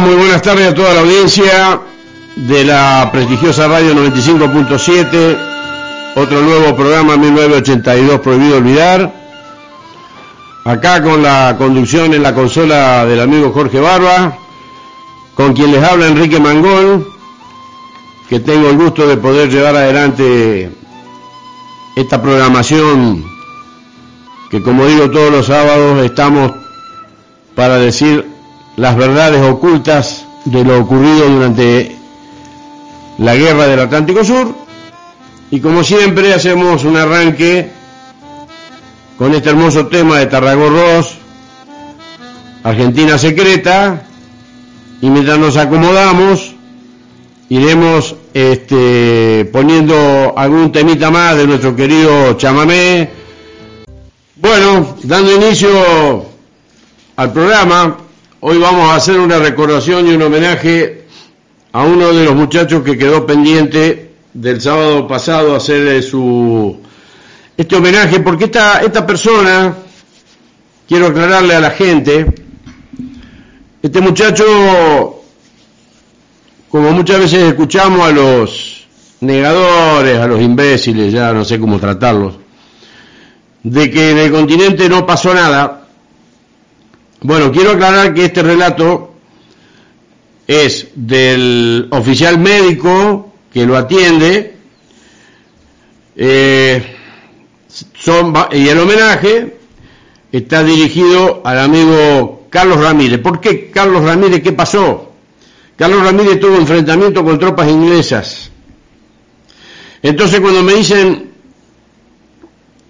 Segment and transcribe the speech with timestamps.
[0.00, 1.80] Muy buenas tardes a toda la audiencia
[2.34, 5.38] de la prestigiosa radio 95.7,
[6.16, 9.10] otro nuevo programa 1982 Prohibido Olvidar.
[10.64, 14.36] Acá con la conducción en la consola del amigo Jorge Barba,
[15.34, 17.06] con quien les habla Enrique Mangol,
[18.28, 20.70] que tengo el gusto de poder llevar adelante
[21.96, 23.24] esta programación
[24.50, 26.52] que como digo todos los sábados estamos
[27.54, 28.35] para decir
[28.76, 31.96] las verdades ocultas de lo ocurrido durante
[33.18, 34.54] la guerra del Atlántico Sur
[35.50, 37.70] y como siempre hacemos un arranque
[39.16, 41.14] con este hermoso tema de Tarragó Ross,
[42.62, 44.02] Argentina Secreta,
[45.00, 46.52] y mientras nos acomodamos
[47.48, 53.08] iremos este, poniendo algún temita más de nuestro querido chamamé.
[54.36, 56.26] Bueno, dando inicio
[57.16, 57.96] al programa,
[58.40, 61.04] Hoy vamos a hacer una recordación y un homenaje
[61.72, 66.78] a uno de los muchachos que quedó pendiente del sábado pasado hacerle su
[67.56, 69.74] este homenaje porque esta esta persona
[70.86, 72.26] quiero aclararle a la gente
[73.82, 75.22] este muchacho
[76.68, 78.86] como muchas veces escuchamos a los
[79.20, 82.34] negadores, a los imbéciles, ya no sé cómo tratarlos,
[83.62, 85.85] de que en el continente no pasó nada,
[87.22, 89.14] bueno, quiero aclarar que este relato
[90.46, 94.54] es del oficial médico que lo atiende
[96.14, 96.96] eh,
[98.52, 99.56] y el homenaje
[100.30, 103.20] está dirigido al amigo Carlos Ramírez.
[103.20, 104.42] ¿Por qué Carlos Ramírez?
[104.42, 105.12] ¿Qué pasó?
[105.76, 108.50] Carlos Ramírez tuvo enfrentamiento con tropas inglesas.
[110.02, 111.32] Entonces cuando me dicen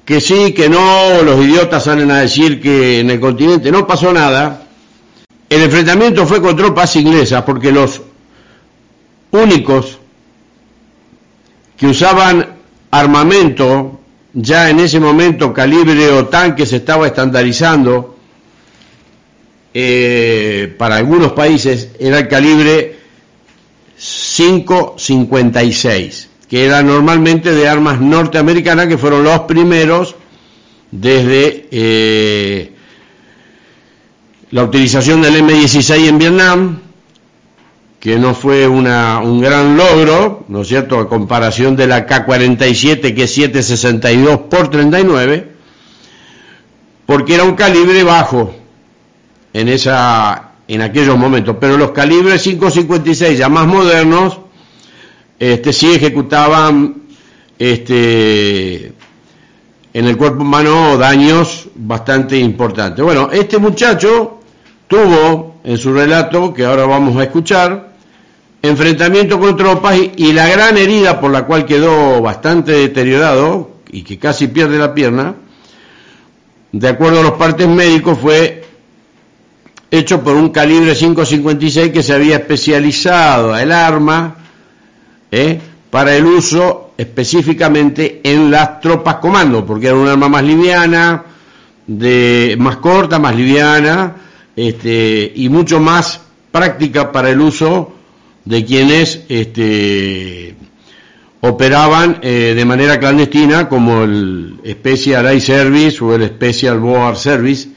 [0.06, 4.12] que sí, que no, los idiotas salen a decir que en el continente no pasó
[4.12, 4.62] nada.
[5.50, 8.02] El enfrentamiento fue con tropas inglesas porque los
[9.32, 9.98] únicos
[11.76, 12.54] que usaban
[12.92, 13.98] armamento,
[14.32, 18.16] ya en ese momento calibre o tanque se estaba estandarizando
[19.74, 22.96] eh, para algunos países, era el calibre
[23.98, 30.14] 556 que era normalmente de armas norteamericanas, que fueron los primeros
[30.90, 32.72] desde eh,
[34.50, 36.78] la utilización del M16 en Vietnam,
[37.98, 43.14] que no fue una, un gran logro, ¿no es cierto?, a comparación de la K-47,
[43.14, 45.52] que es 762 por 39,
[47.04, 48.54] porque era un calibre bajo
[49.52, 54.40] en, esa, en aquellos momentos, pero los calibres 5.56 ya más modernos,
[55.38, 57.02] este, sí ejecutaban
[57.58, 58.92] este,
[59.92, 63.04] en el cuerpo humano daños bastante importantes.
[63.04, 64.40] Bueno, este muchacho
[64.88, 67.94] tuvo en su relato, que ahora vamos a escuchar,
[68.62, 74.02] enfrentamiento con tropas y, y la gran herida por la cual quedó bastante deteriorado y
[74.02, 75.34] que casi pierde la pierna,
[76.72, 78.64] de acuerdo a los partes médicos, fue
[79.90, 84.45] hecho por un calibre 5.56 que se había especializado el arma
[85.30, 85.60] ¿eh?
[85.90, 91.24] para el uso específicamente en las tropas comando, porque era un arma más liviana,
[91.86, 94.16] de, más corta, más liviana,
[94.54, 96.20] este, y mucho más
[96.50, 97.92] práctica para el uso
[98.44, 100.56] de quienes este,
[101.40, 107.68] operaban eh, de manera clandestina, como el Special Air Service o el Special Board Service.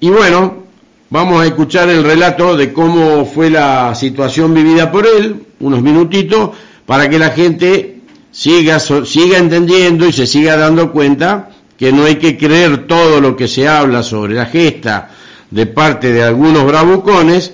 [0.00, 0.64] Y bueno,
[1.10, 6.50] vamos a escuchar el relato de cómo fue la situación vivida por él, unos minutitos,
[6.86, 12.16] para que la gente siga, siga entendiendo y se siga dando cuenta que no hay
[12.16, 15.10] que creer todo lo que se habla sobre la gesta
[15.50, 17.52] de parte de algunos bravucones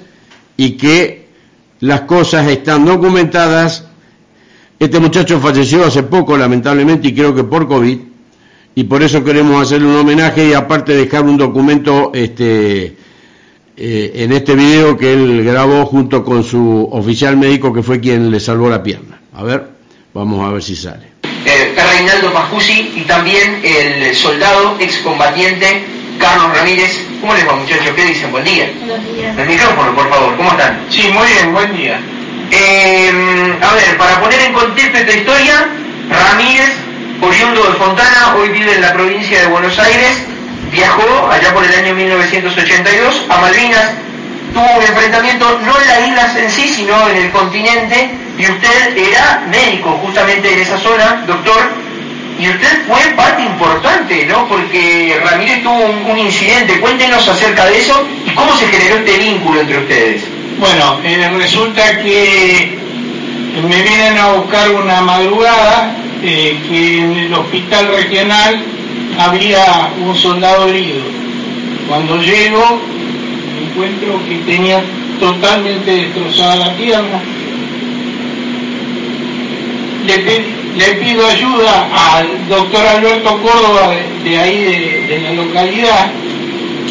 [0.56, 1.26] y que
[1.80, 3.86] las cosas están documentadas.
[4.78, 7.98] Este muchacho falleció hace poco, lamentablemente, y creo que por COVID,
[8.74, 12.96] y por eso queremos hacerle un homenaje y aparte dejar un documento este,
[13.76, 18.30] eh, en este video que él grabó junto con su oficial médico que fue quien
[18.30, 19.20] le salvó la pierna.
[19.34, 19.68] A ver,
[20.12, 21.14] vamos a ver si sale.
[21.44, 25.84] Eh, Reinaldo Pajusi y también el soldado excombatiente
[26.18, 27.00] Carlos Ramírez.
[27.20, 27.92] ¿Cómo les va muchachos?
[27.94, 28.30] ¿Qué dicen?
[28.30, 28.72] Buen día.
[28.86, 29.38] Buenos días.
[29.38, 30.36] El micrófono, por favor.
[30.36, 30.86] ¿Cómo están?
[30.88, 32.00] Sí, muy bien, buen día.
[32.50, 35.68] Eh, a ver, para poner en contexto esta historia,
[36.08, 36.72] Ramírez,
[37.20, 40.24] oriundo de Fontana, hoy vive en la provincia de Buenos Aires,
[40.70, 43.92] viajó allá por el año 1982 a Malvinas,
[44.52, 48.96] tuvo un enfrentamiento no en las islas en sí, sino en el continente, y usted
[48.96, 51.84] era médico justamente en esa zona, doctor,
[52.38, 54.48] y usted fue parte importante, ¿no?
[54.48, 59.60] Porque Ramírez tuvo un, incidente, cuéntenos acerca de eso y cómo se generó este vínculo
[59.60, 60.22] entre ustedes.
[60.58, 62.78] Bueno, eh, resulta que
[63.68, 68.64] me vienen a buscar una madrugada eh, que en el hospital regional
[69.18, 71.00] había un soldado herido.
[71.88, 72.80] Cuando llego,
[73.62, 74.82] encuentro que tenía
[75.18, 77.20] totalmente destrozada la pierna.
[80.06, 83.94] Le, pido ayuda al doctor Alberto Córdoba
[84.24, 84.64] de, ahí,
[85.08, 86.10] de, la localidad,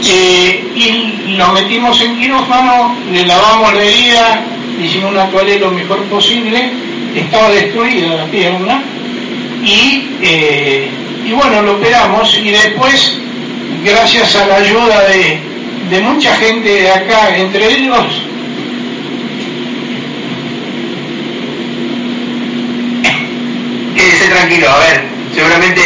[0.05, 4.45] eh, y lo metimos en quirófano, le lavamos la herida,
[4.81, 6.71] hicimos una toaleta lo mejor posible,
[7.15, 8.81] estaba destruida la pierna,
[9.63, 10.89] y, eh,
[11.25, 13.17] y bueno, lo operamos, y después,
[13.83, 15.39] gracias a la ayuda de,
[15.89, 18.23] de mucha gente de acá, entre ellos
[24.03, 25.03] quédese tranquilo, a ver,
[25.33, 25.81] seguramente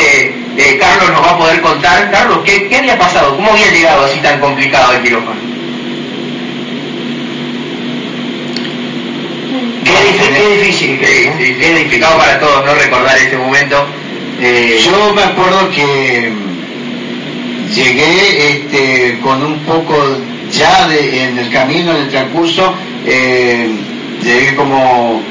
[0.58, 2.10] eh, Carlos nos va a poder contar.
[2.12, 3.36] Carlos, ¿qué, ¿qué, había pasado?
[3.36, 5.40] ¿Cómo había llegado así tan complicado el quirófano?
[9.84, 13.86] Qué difícil, qué difícil, qué, difícil, para todos no recordar este momento.
[14.40, 16.32] Eh, Yo me acuerdo que
[17.74, 19.96] llegué este, con un poco
[20.52, 22.74] ya de, en el camino, en el transcurso,
[23.06, 23.68] eh,
[24.24, 25.22] llegué como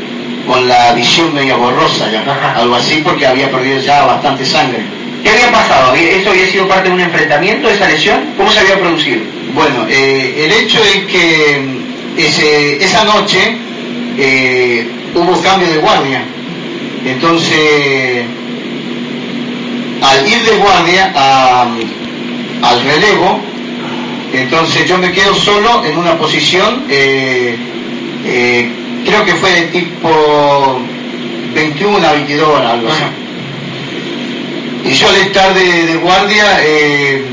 [0.47, 4.81] con la visión media borrosa, ya, algo así, porque había perdido ya bastante sangre.
[5.23, 5.95] ¿Qué había pasado?
[5.95, 8.35] ¿Eso había sido parte de un enfrentamiento, esa lesión?
[8.37, 9.21] ¿Cómo se había producido?
[9.55, 11.61] Bueno, eh, el hecho es que
[12.17, 13.57] ese, esa noche
[14.19, 16.23] eh, hubo cambio de guardia.
[17.05, 18.25] Entonces,
[20.03, 21.69] al ir de guardia a,
[22.63, 23.41] al relevo,
[24.33, 27.57] entonces yo me quedo solo en una posición, eh,
[28.25, 28.69] eh,
[29.05, 30.81] creo que fue de tipo
[31.55, 33.05] 21 a 22 horas, algo así.
[34.85, 37.25] Y yo al estar de, guardia eh,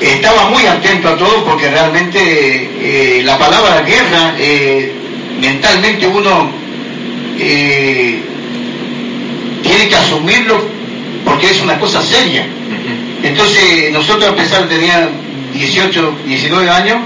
[0.00, 4.36] estaba muy atento a todo porque realmente la palabra guerra,
[5.40, 6.52] mentalmente uno
[7.36, 8.22] tiene
[9.88, 10.77] que asumirlo
[11.28, 12.46] porque es una cosa seria.
[13.22, 15.08] Entonces, nosotros a pesar de tener
[15.52, 16.98] 18, 19 años,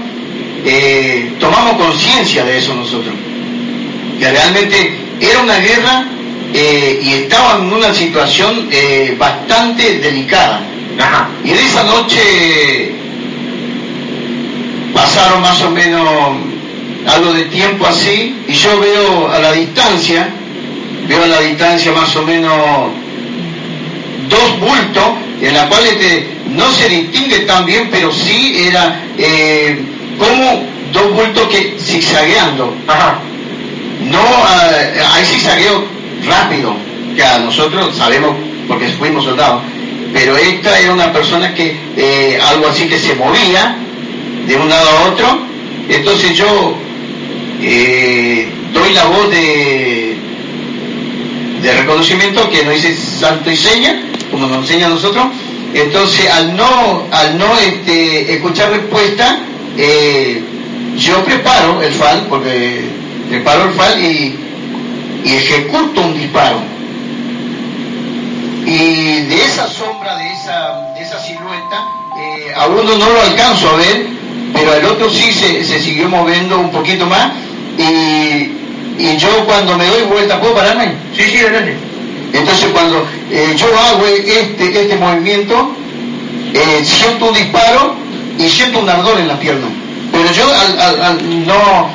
[0.65, 3.13] eh, tomamos conciencia de eso nosotros.
[4.19, 6.05] Que realmente era una guerra
[6.53, 10.61] eh, y estaba en una situación eh, bastante delicada.
[11.43, 12.93] Y en esa noche
[14.93, 16.07] pasaron más o menos
[17.07, 20.29] algo de tiempo así y yo veo a la distancia,
[21.07, 23.02] veo a la distancia más o menos
[24.29, 25.03] dos bultos
[25.41, 29.77] en la cual este, no se distingue tan bien, pero sí era eh,
[30.17, 32.75] como dos bultos que zigzagueando.
[34.09, 34.71] No, ah,
[35.13, 35.85] hay zigzagueo
[36.25, 36.75] rápido,
[37.15, 38.35] que a nosotros sabemos
[38.67, 39.63] porque fuimos soldados,
[40.13, 43.77] pero esta era una persona que eh, algo así que se movía
[44.47, 45.39] de un lado a otro,
[45.89, 46.75] entonces yo
[47.61, 50.15] eh, doy la voz de,
[51.61, 54.01] de reconocimiento que no dice santo y seña,
[54.33, 55.27] como nos enseña a nosotros,
[55.75, 59.37] entonces al no, al no este, escuchar respuesta,
[59.77, 60.43] eh,
[60.97, 62.83] yo preparo el FAL, porque
[63.29, 64.39] preparo el FAL y,
[65.23, 66.57] ejecuto un disparo.
[68.65, 71.87] Y de esa sombra, de esa, de esa silueta,
[72.17, 74.07] eh, a uno no lo alcanzo a ver,
[74.51, 77.31] pero al otro sí se, se siguió moviendo un poquito más
[77.77, 77.83] y,
[78.97, 80.93] y yo cuando me doy vuelta, ¿puedo pararme?
[81.15, 81.77] Sí, sí, adelante.
[82.33, 85.73] Entonces cuando eh, yo hago este, este movimiento,
[86.53, 87.95] eh, siento un disparo
[88.37, 89.67] y siento un ardor en la pierna.
[90.11, 90.45] Pero yo
[91.45, 91.89] no,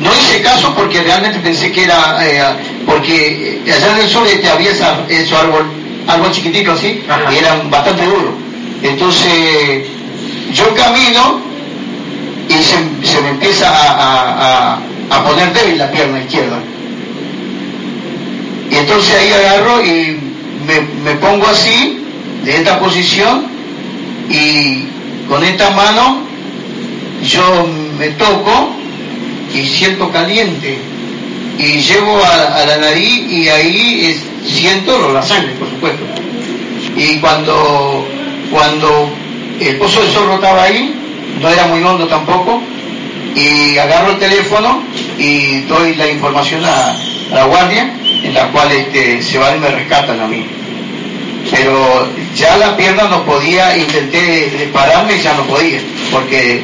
[0.00, 2.42] no hice caso porque realmente pensé que era, eh,
[2.86, 5.66] porque allá en el sur este, había esa, esos árbol,
[6.06, 8.34] árbol chiquitito así, y eran bastante duros.
[8.82, 9.86] Entonces
[10.54, 11.40] yo camino
[12.48, 14.78] y se, me empieza a,
[15.10, 16.58] a poner débil la pierna izquierda.
[18.70, 20.19] Y entonces ahí agarro y
[20.66, 22.04] me, pongo así,
[22.44, 23.46] de esta posición,
[24.28, 24.84] y
[25.28, 26.22] con esta mano
[27.22, 28.70] yo me toco
[29.54, 30.78] y siento caliente.
[31.58, 36.02] Y llevo a, la nariz y ahí siento la sangre, por supuesto.
[36.96, 38.06] Y cuando,
[38.50, 39.10] cuando
[39.60, 40.94] el pozo de zorro estaba ahí,
[41.40, 42.62] no era muy hondo tampoco,
[43.34, 44.82] y agarro el teléfono
[45.18, 46.96] y doy la información a
[47.32, 47.90] la guardia
[48.24, 50.46] en la cual este, se van y me rescatan a mí.
[51.50, 55.80] Pero ya la pierna no podía, intenté pararme y ya no podía,
[56.12, 56.62] porque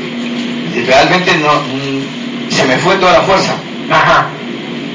[0.86, 3.54] realmente no, mm, se me fue toda la fuerza.
[3.90, 4.28] Ajá.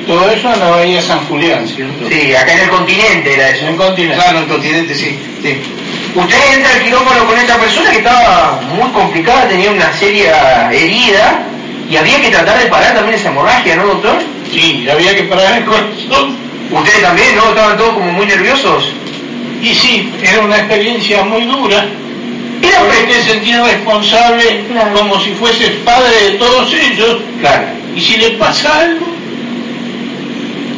[0.07, 2.09] Todo eso en la Bahía San Julián, ¿cierto?
[2.09, 3.65] Sí, acá en el continente era eso.
[3.65, 4.15] En el continente.
[4.15, 5.19] Claro, en el continente, sí.
[5.41, 5.57] sí.
[6.15, 11.43] Usted entra al quirófano con esta persona que estaba muy complicada, tenía una seria herida,
[11.89, 14.17] Y había que tratar de parar también esa hemorragia, ¿no, doctor?
[14.51, 16.35] Sí, había que parar el corazón.
[16.71, 17.49] Ustedes también, ¿no?
[17.49, 18.93] Estaban todos como muy nerviosos.
[19.61, 21.85] Y sí, era una experiencia muy dura.
[22.61, 24.93] Era Porque te sentís responsable Claro.
[24.93, 27.17] como si fueses padre de todos ellos.
[27.39, 27.63] Claro.
[27.95, 29.07] Y si le pasa algo,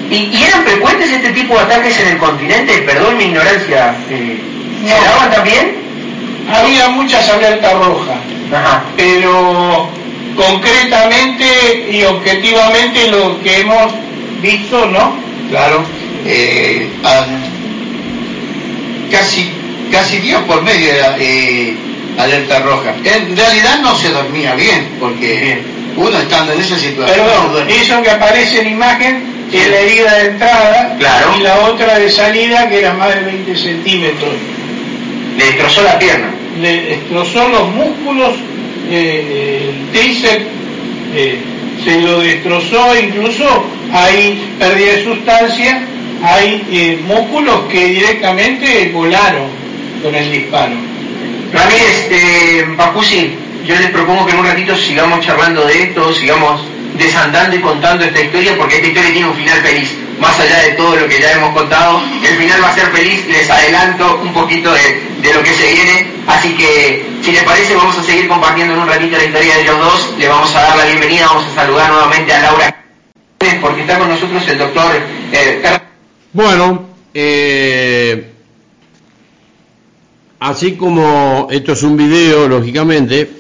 [0.10, 2.74] ¿Y, y eran frecuentes este tipo de ataques en el continente?
[2.80, 3.96] Perdón mi ignorancia.
[4.10, 4.38] eh,
[4.86, 5.02] ¿Se No.
[5.06, 5.76] daban también?
[6.54, 8.18] había muchas alertas rojas.
[8.54, 8.84] Ajá.
[8.98, 9.90] pero
[10.36, 13.94] concretamente y objetivamente lo que hemos
[14.42, 15.16] visto, ¿no?
[15.50, 15.84] Claro,
[16.26, 16.88] eh,
[19.12, 19.50] casi,
[19.92, 21.74] casi día por medio era eh,
[22.18, 22.96] alerta roja.
[23.04, 25.62] En realidad no se dormía bien, porque Bien.
[25.96, 27.26] uno estando en esa situación...
[27.28, 31.36] Perdón, eso que aparece en imagen es la herida de entrada Claro.
[31.38, 34.32] y la otra de salida que era más de 20 centímetros.
[35.38, 36.34] Le destrozó la pierna.
[36.60, 38.36] Le destrozó los músculos,
[38.90, 40.46] eh, el tríceps
[41.16, 41.40] eh,
[41.84, 45.84] se lo destrozó, incluso hay pérdida de sustancia,
[46.24, 49.48] hay eh, músculos que directamente volaron
[50.02, 50.76] con el disparo.
[51.52, 53.36] Ramírez, eh, Pacusi,
[53.66, 56.66] yo les propongo que en un ratito sigamos charlando de esto, sigamos
[56.98, 59.96] desandando y contando esta historia, porque esta historia tiene un final feliz.
[60.20, 63.26] Más allá de todo lo que ya hemos contado, el final va a ser feliz,
[63.28, 66.08] les adelanto un poquito de lo que se viene.
[66.28, 69.62] Así que, si les parece, vamos a seguir compartiendo en un ratito la historia de
[69.62, 70.14] ellos dos.
[70.20, 72.84] Le vamos a dar la bienvenida, vamos a saludar nuevamente a Laura,
[73.62, 74.92] porque está con nosotros el doctor
[75.32, 75.82] eh, Carlos
[76.34, 78.30] Bueno, eh,
[80.42, 83.32] así como esto es un video, lógicamente,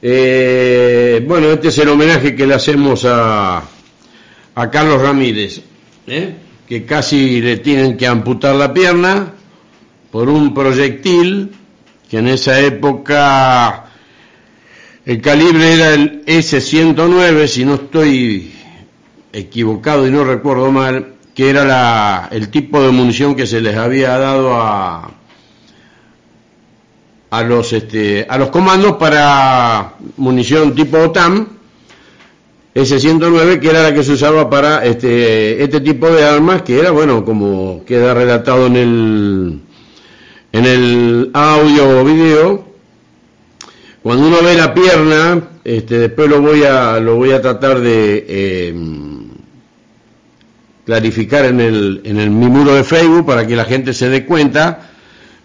[0.00, 3.64] eh, bueno, este es el homenaje que le hacemos a,
[4.54, 5.60] a Carlos Ramírez,
[6.06, 6.34] ¿eh?
[6.66, 9.34] que casi le tienen que amputar la pierna
[10.10, 11.50] por un proyectil
[12.12, 13.86] que en esa época
[15.06, 18.52] el calibre era el S-109, si no estoy
[19.32, 23.78] equivocado y no recuerdo mal, que era la, el tipo de munición que se les
[23.78, 25.10] había dado a,
[27.30, 31.48] a los este, a los comandos para munición tipo OTAN
[32.74, 36.90] S-109 que era la que se usaba para este este tipo de armas que era
[36.90, 39.60] bueno como queda relatado en el
[40.52, 42.72] en el audio o video
[44.02, 48.24] cuando uno ve la pierna este después lo voy a lo voy a tratar de
[48.28, 48.74] eh,
[50.84, 54.24] clarificar en el en el mi muro de Facebook para que la gente se dé
[54.24, 54.88] cuenta.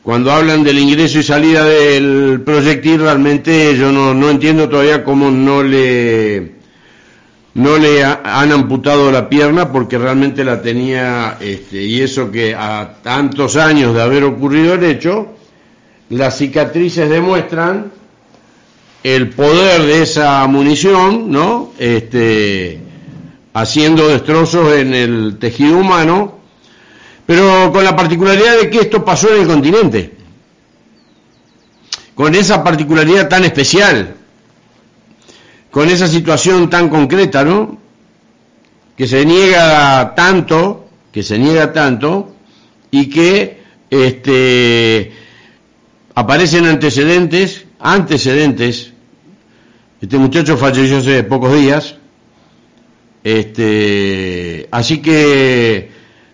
[0.03, 5.29] Cuando hablan del ingreso y salida del proyectil, realmente yo no, no entiendo todavía cómo
[5.29, 6.53] no le,
[7.57, 12.55] no le ha- han amputado la pierna porque realmente la tenía, este, y eso que
[12.55, 15.27] a tantos años de haber ocurrido el hecho,
[16.09, 17.91] las cicatrices demuestran
[19.03, 21.71] el poder de esa munición, ¿no?
[21.79, 22.79] Este,
[23.53, 26.37] haciendo destrozos en el tejido humano,
[27.25, 30.13] pero con la particularidad de que esto pasó en el continente,
[32.13, 34.15] con esa particularidad tan especial,
[35.77, 37.77] con esa situación tan concreta, ¿no?
[38.97, 42.33] Que se niega tanto, que se niega tanto,
[42.89, 45.11] y que este,
[46.15, 48.91] aparecen antecedentes, antecedentes,
[50.01, 51.97] este muchacho falleció hace pocos días,
[53.23, 55.91] este, así que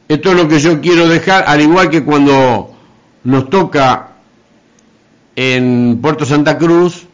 [0.08, 2.74] esto es lo que yo quiero dejar, al igual que cuando
[3.26, 4.14] nos toca
[5.36, 7.08] en Puerto Santa Cruz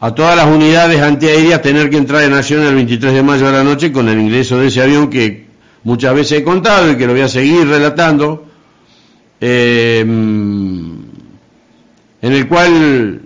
[0.00, 3.52] a todas las unidades antiaéreas tener que entrar en acción el 23 de mayo de
[3.52, 5.46] la noche con el ingreso de ese avión que
[5.82, 8.46] muchas veces he contado y que lo voy a seguir relatando,
[9.40, 11.12] eh, en
[12.22, 13.22] el cual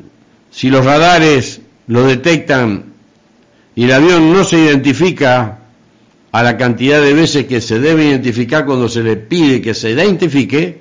[0.51, 2.85] si los radares lo detectan
[3.75, 5.59] y el avión no se identifica
[6.31, 9.91] a la cantidad de veces que se debe identificar cuando se le pide que se
[9.91, 10.81] identifique,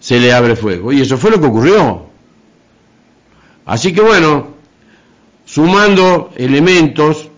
[0.00, 0.92] se le abre fuego.
[0.92, 2.09] Y eso fue lo que ocurrió.
[3.70, 4.48] Así que bueno,
[5.44, 7.28] sumando elementos,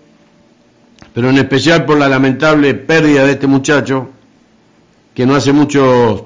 [1.12, 4.08] pero en especial por la lamentable pérdida de este muchacho,
[5.14, 6.22] que no hace muchos,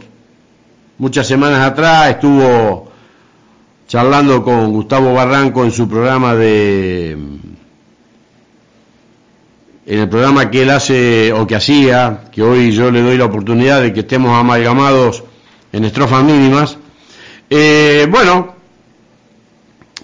[0.98, 2.88] muchas semanas atrás estuvo
[3.88, 7.10] charlando con Gustavo Barranco en su programa de
[9.86, 13.24] en el programa que él hace o que hacía, que hoy yo le doy la
[13.24, 15.24] oportunidad de que estemos amalgamados
[15.72, 16.78] en estrofas mínimas,
[17.50, 18.55] eh, bueno,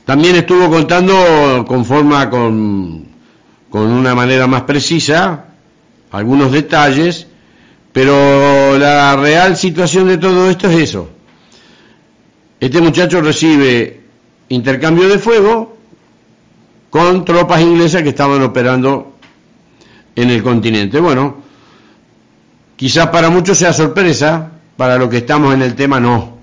[0.05, 3.07] también estuvo contando con forma, con,
[3.71, 5.45] con una manera más precisa,
[6.11, 7.27] algunos detalles,
[7.93, 11.09] pero la real situación de todo esto es eso.
[12.59, 14.01] Este muchacho recibe
[14.49, 15.77] intercambio de fuego
[16.91, 19.15] con tropas inglesas que estaban operando
[20.15, 21.01] en el continente.
[21.01, 21.37] Bueno,
[22.77, 26.39] quizás para muchos sea sorpresa, para los que estamos en el tema no.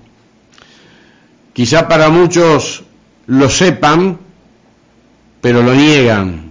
[1.52, 2.84] Quizás para muchos
[3.30, 4.18] lo sepan,
[5.40, 6.50] pero lo niegan,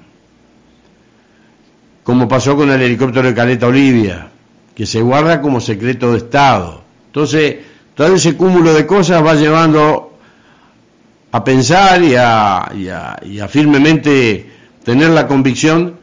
[2.04, 4.30] como pasó con el helicóptero de Caleta Olivia,
[4.74, 6.82] que se guarda como secreto de Estado.
[7.08, 7.58] Entonces,
[7.96, 10.18] todo ese cúmulo de cosas va llevando
[11.34, 12.72] a pensar y a,
[13.26, 14.50] y a, firmemente
[14.86, 15.96] tener la convicción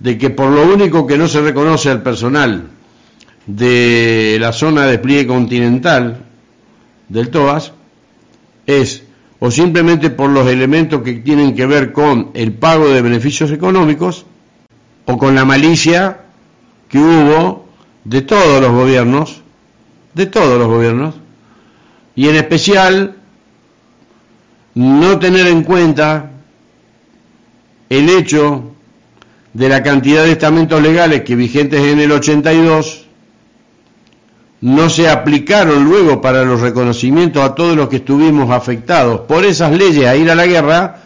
[0.00, 2.70] de que por lo único que no se reconoce al personal
[3.46, 6.24] de la zona de despliegue continental
[7.08, 7.72] del TOAS
[8.66, 9.03] es
[9.44, 14.24] o simplemente por los elementos que tienen que ver con el pago de beneficios económicos
[15.04, 16.20] o con la malicia
[16.88, 17.68] que hubo
[18.04, 19.42] de todos los gobiernos,
[20.14, 21.16] de todos los gobiernos,
[22.16, 23.16] y en especial
[24.76, 26.30] no tener en cuenta
[27.90, 28.72] el hecho
[29.52, 33.03] de la cantidad de estamentos legales que vigentes en el 82
[34.64, 39.72] no se aplicaron luego para los reconocimientos a todos los que estuvimos afectados por esas
[39.72, 41.02] leyes a ir a la guerra,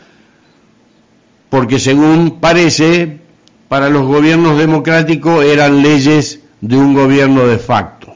[1.51, 3.19] porque según parece,
[3.67, 8.15] para los gobiernos democráticos eran leyes de un gobierno de facto.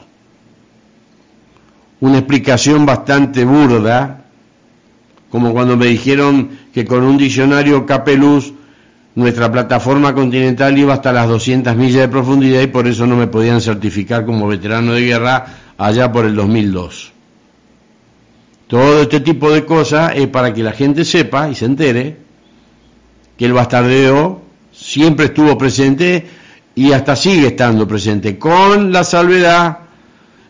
[1.99, 4.23] Una explicación bastante burda
[5.29, 8.53] como cuando me dijeron que con un diccionario Capeluz
[9.15, 13.27] nuestra plataforma continental iba hasta las 200 millas de profundidad y por eso no me
[13.27, 15.45] podían certificar como veterano de guerra
[15.77, 17.11] allá por el 2002.
[18.67, 22.17] Todo este tipo de cosas es para que la gente sepa y se entere
[23.37, 24.41] que el bastardeo
[24.71, 26.25] siempre estuvo presente
[26.75, 29.79] y hasta sigue estando presente, con la salvedad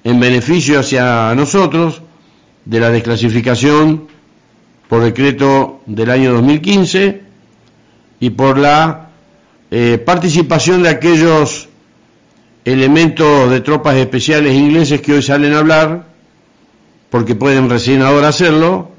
[0.05, 2.01] en beneficio hacia nosotros
[2.63, 4.07] de la desclasificación
[4.87, 7.32] por decreto del año 2015
[8.23, 9.09] y por la
[9.69, 11.67] eh, participación de aquellos
[12.63, 16.07] elementos de tropas especiales ingleses que hoy salen a hablar,
[17.09, 18.91] porque pueden recién ahora hacerlo,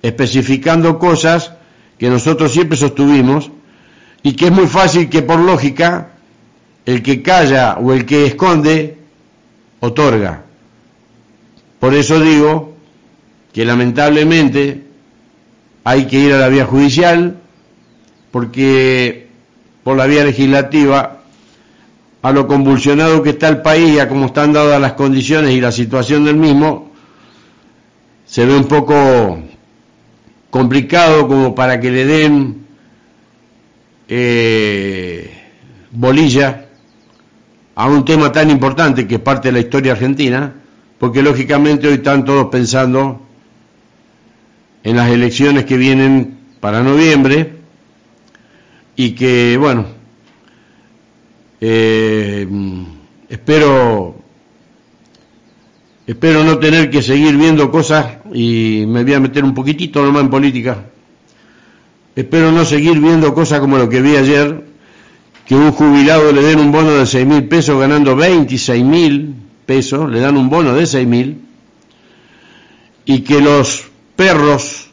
[0.00, 1.54] especificando cosas
[1.98, 3.50] que nosotros siempre sostuvimos
[4.22, 6.10] y que es muy fácil que por lógica
[6.86, 8.96] el que calla o el que esconde
[9.80, 10.44] otorga.
[11.80, 12.76] Por eso digo
[13.52, 14.84] que lamentablemente
[15.82, 17.38] hay que ir a la vía judicial,
[18.38, 19.26] porque
[19.82, 21.22] por la vía legislativa,
[22.22, 25.60] a lo convulsionado que está el país y a cómo están dadas las condiciones y
[25.60, 26.92] la situación del mismo,
[28.26, 29.40] se ve un poco
[30.50, 32.64] complicado como para que le den
[34.06, 35.34] eh,
[35.90, 36.66] bolilla
[37.74, 40.54] a un tema tan importante que es parte de la historia argentina,
[40.96, 43.20] porque lógicamente hoy están todos pensando
[44.84, 47.57] en las elecciones que vienen para noviembre
[48.98, 49.86] y que, bueno,
[51.60, 52.48] eh,
[53.28, 54.16] espero
[56.04, 60.22] espero no tener que seguir viendo cosas y me voy a meter un poquitito nomás
[60.22, 60.86] en política.
[62.16, 64.64] Espero no seguir viendo cosas como lo que vi ayer,
[65.46, 69.32] que un jubilado le den un bono de seis mil pesos ganando 26 mil
[69.64, 71.40] pesos, le dan un bono de seis mil,
[73.04, 74.90] y que los perros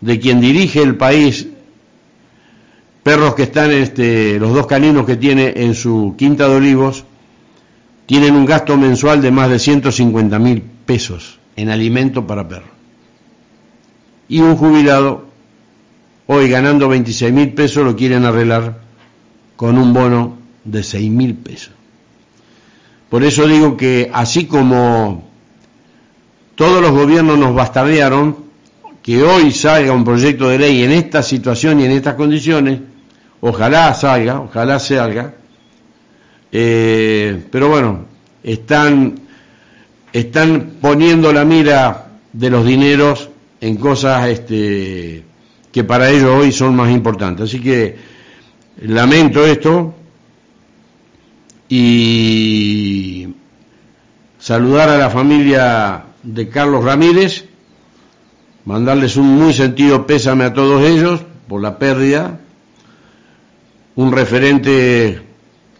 [0.00, 1.47] de quien dirige el país,
[3.08, 7.06] perros que están, este, los dos caninos que tiene en su quinta de olivos,
[8.04, 12.68] tienen un gasto mensual de más de 150 mil pesos en alimento para perros.
[14.28, 15.24] Y un jubilado,
[16.26, 18.82] hoy ganando 26 mil pesos, lo quieren arreglar
[19.56, 21.72] con un bono de 6 mil pesos.
[23.08, 25.24] Por eso digo que así como
[26.56, 28.36] todos los gobiernos nos bastardearon,
[29.02, 32.80] que hoy salga un proyecto de ley en esta situación y en estas condiciones,
[33.40, 35.34] ojalá salga, ojalá salga,
[36.50, 38.06] eh, pero bueno,
[38.42, 39.20] están,
[40.12, 43.28] están poniendo la mira de los dineros
[43.60, 45.24] en cosas este,
[45.72, 47.44] que para ellos hoy son más importantes.
[47.44, 47.96] Así que
[48.82, 49.94] lamento esto
[51.68, 53.28] y
[54.38, 57.44] saludar a la familia de Carlos Ramírez,
[58.64, 62.40] mandarles un muy sentido pésame a todos ellos por la pérdida,
[63.98, 65.20] un referente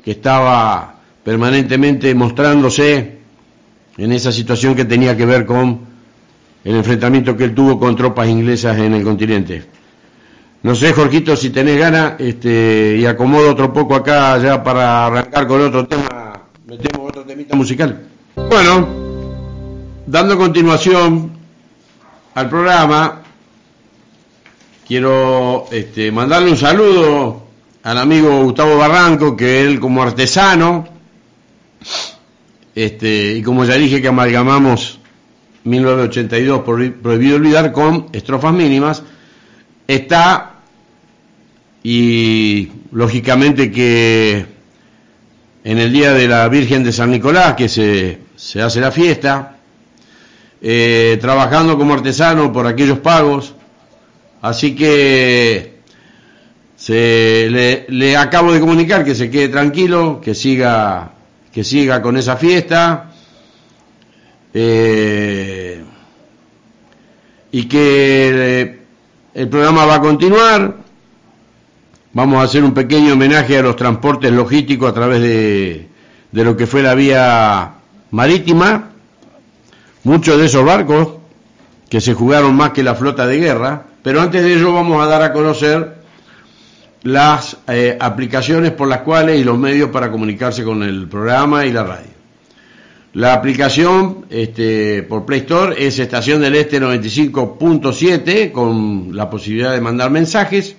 [0.02, 3.18] que estaba permanentemente mostrándose
[3.96, 5.78] en esa situación que tenía que ver con
[6.64, 9.64] el enfrentamiento que él tuvo con tropas inglesas en el continente.
[10.64, 15.46] No sé, Jorgito, si tenés ganas, este, y acomodo otro poco acá ya para arrancar
[15.46, 18.02] con otro tema, metemos otro temita musical.
[18.34, 18.88] Bueno,
[20.04, 21.30] dando continuación
[22.34, 23.22] al programa,
[24.88, 27.47] quiero este, mandarle un saludo
[27.88, 30.86] al amigo Gustavo Barranco, que él como artesano,
[32.74, 35.00] este, y como ya dije que amalgamamos
[35.64, 36.60] 1982
[37.00, 39.02] Prohibido Olvidar con estrofas mínimas,
[39.86, 40.56] está
[41.82, 44.44] y lógicamente que
[45.64, 49.56] en el día de la Virgen de San Nicolás, que se, se hace la fiesta,
[50.60, 53.54] eh, trabajando como artesano por aquellos pagos,
[54.42, 55.77] así que
[56.88, 61.10] se, le, acabo de comunicar que se quede tranquilo, que siga,
[61.52, 63.10] que siga con esa fiesta.
[64.54, 65.84] Eh,
[67.52, 68.78] y que
[69.34, 70.76] el programa va a continuar.
[72.14, 75.88] Vamos a hacer un pequeño homenaje a los transportes logísticos a través de,
[76.32, 77.70] de lo que fue la vía
[78.12, 78.92] marítima.
[80.04, 81.08] Muchos de esos barcos
[81.90, 85.06] que se jugaron más que la flota de guerra, pero antes de ello vamos a
[85.06, 85.97] dar a conocer
[87.02, 91.72] las eh, aplicaciones por las cuales y los medios para comunicarse con el programa y
[91.72, 92.18] la radio.
[93.14, 99.80] La aplicación este, por Play Store es Estación del Este 95.7 con la posibilidad de
[99.80, 100.76] mandar mensajes.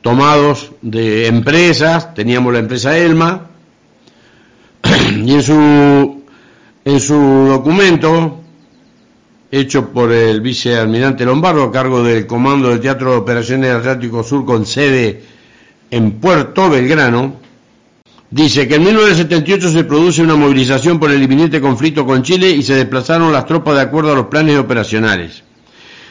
[0.00, 3.48] tomados de empresas, teníamos la empresa Elma,
[5.24, 6.22] y en su,
[6.84, 7.14] en su
[7.48, 8.40] documento,
[9.50, 14.44] hecho por el vicealmirante Lombardo a cargo del Comando del Teatro de Operaciones Atlántico Sur
[14.44, 15.22] con sede
[15.90, 17.37] en Puerto Belgrano,
[18.30, 22.62] Dice que en 1978 se produce una movilización por el inminente conflicto con Chile y
[22.62, 25.42] se desplazaron las tropas de acuerdo a los planes operacionales.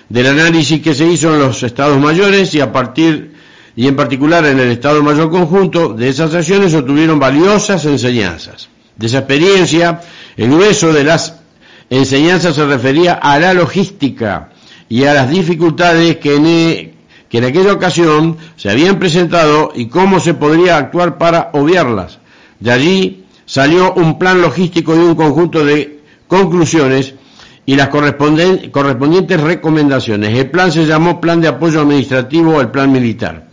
[0.09, 3.35] Del análisis que se hizo en los estados mayores y a partir
[3.75, 8.69] y en particular en el Estado Mayor Conjunto, de esas acciones obtuvieron valiosas enseñanzas.
[8.95, 10.01] De esa experiencia,
[10.35, 11.35] el grueso de las
[11.91, 14.49] enseñanzas se refería a la logística
[14.89, 16.96] y a las dificultades que e,
[17.29, 22.19] que en aquella ocasión se habían presentado y cómo se podría actuar para obviarlas.
[22.59, 27.13] De allí salió un plan logístico y un conjunto de conclusiones
[27.65, 30.37] y las correspondientes recomendaciones.
[30.37, 33.47] El plan se llamó Plan de Apoyo Administrativo al Plan Militar.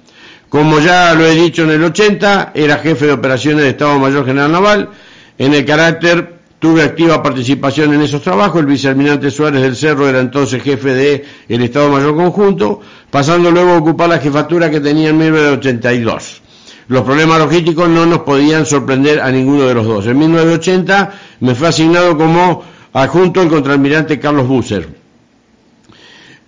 [0.48, 4.24] Como ya lo he dicho en el 80, era jefe de operaciones de Estado Mayor
[4.24, 4.88] General Naval,
[5.36, 8.60] en el carácter Tuve activa participación en esos trabajos.
[8.60, 13.72] El vicealmirante Suárez del Cerro era entonces jefe del el Estado Mayor Conjunto, pasando luego
[13.72, 16.42] a ocupar la jefatura que tenía en 1982.
[16.88, 20.06] Los problemas logísticos no nos podían sorprender a ninguno de los dos.
[20.06, 22.62] En 1980 me fue asignado como
[22.92, 25.04] adjunto el contraalmirante Carlos Busser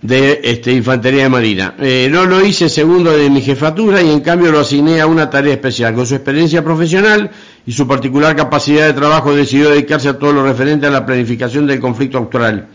[0.01, 1.75] de este, Infantería de Marina.
[1.79, 5.29] Eh, no lo hice segundo de mi jefatura y en cambio lo asigné a una
[5.29, 5.95] tarea especial.
[5.95, 7.31] Con su experiencia profesional
[7.67, 11.67] y su particular capacidad de trabajo decidió dedicarse a todo lo referente a la planificación
[11.67, 12.69] del conflicto actual.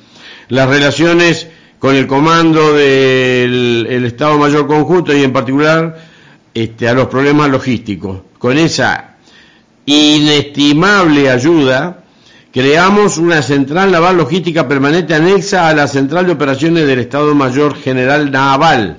[0.51, 5.99] Las relaciones con el comando del Estado Mayor Conjunto y en particular
[6.53, 8.21] este, a los problemas logísticos.
[8.39, 9.17] Con esa
[9.87, 12.05] inestimable ayuda,
[12.53, 17.77] creamos una central naval logística permanente anexa a la central de operaciones del Estado Mayor
[17.77, 18.99] General Naval.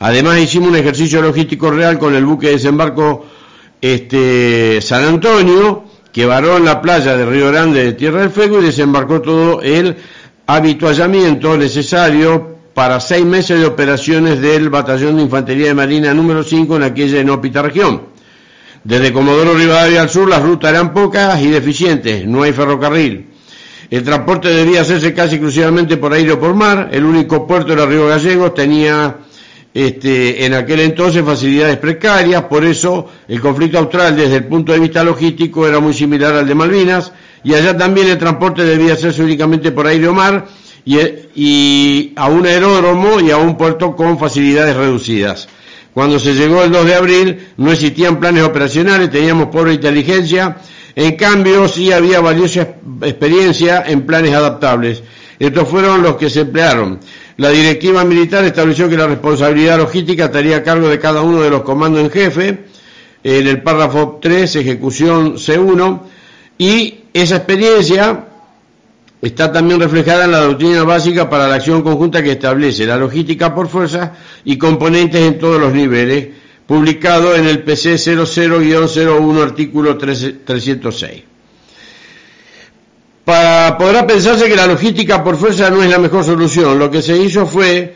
[0.00, 3.24] Además hicimos un ejercicio logístico real con el buque de desembarco
[3.80, 8.60] este, San Antonio, que varó en la playa de Río Grande de Tierra del Fuego
[8.60, 9.96] y desembarcó todo el
[10.46, 16.76] habituallamiento necesario para seis meses de operaciones del Batallón de Infantería de Marina número 5
[16.76, 18.02] en aquella inhóspita región.
[18.84, 23.26] Desde Comodoro Rivadavia al sur las rutas eran pocas y deficientes, no hay ferrocarril.
[23.90, 26.90] El transporte debía hacerse casi exclusivamente por aire o por mar.
[26.92, 29.16] El único puerto era Río Gallegos, tenía
[29.74, 34.80] este, en aquel entonces facilidades precarias, por eso el conflicto austral desde el punto de
[34.80, 37.12] vista logístico era muy similar al de Malvinas,
[37.44, 40.46] y allá también el transporte debía hacerse únicamente por aire o mar,
[40.84, 40.98] y,
[41.34, 45.48] y a un aeródromo y a un puerto con facilidades reducidas.
[45.92, 50.56] Cuando se llegó el 2 de abril no existían planes operacionales, teníamos pobre inteligencia,
[50.94, 55.02] En cambio, sí había valiosa experiencia en planes adaptables.
[55.38, 56.98] Estos fueron los que se emplearon.
[57.38, 61.50] La directiva militar estableció que la responsabilidad logística estaría a cargo de cada uno de
[61.50, 62.64] los comandos en jefe,
[63.22, 66.00] en el párrafo 3, ejecución C1,
[66.58, 68.26] y esa experiencia
[69.22, 73.54] está también reflejada en la doctrina básica para la acción conjunta que establece la logística
[73.54, 76.30] por fuerza y componentes en todos los niveles,
[76.66, 81.22] publicado en el PC 00-01 artículo 306.
[83.28, 86.78] Para, podrá pensarse que la logística por fuerza no es la mejor solución.
[86.78, 87.94] Lo que se hizo fue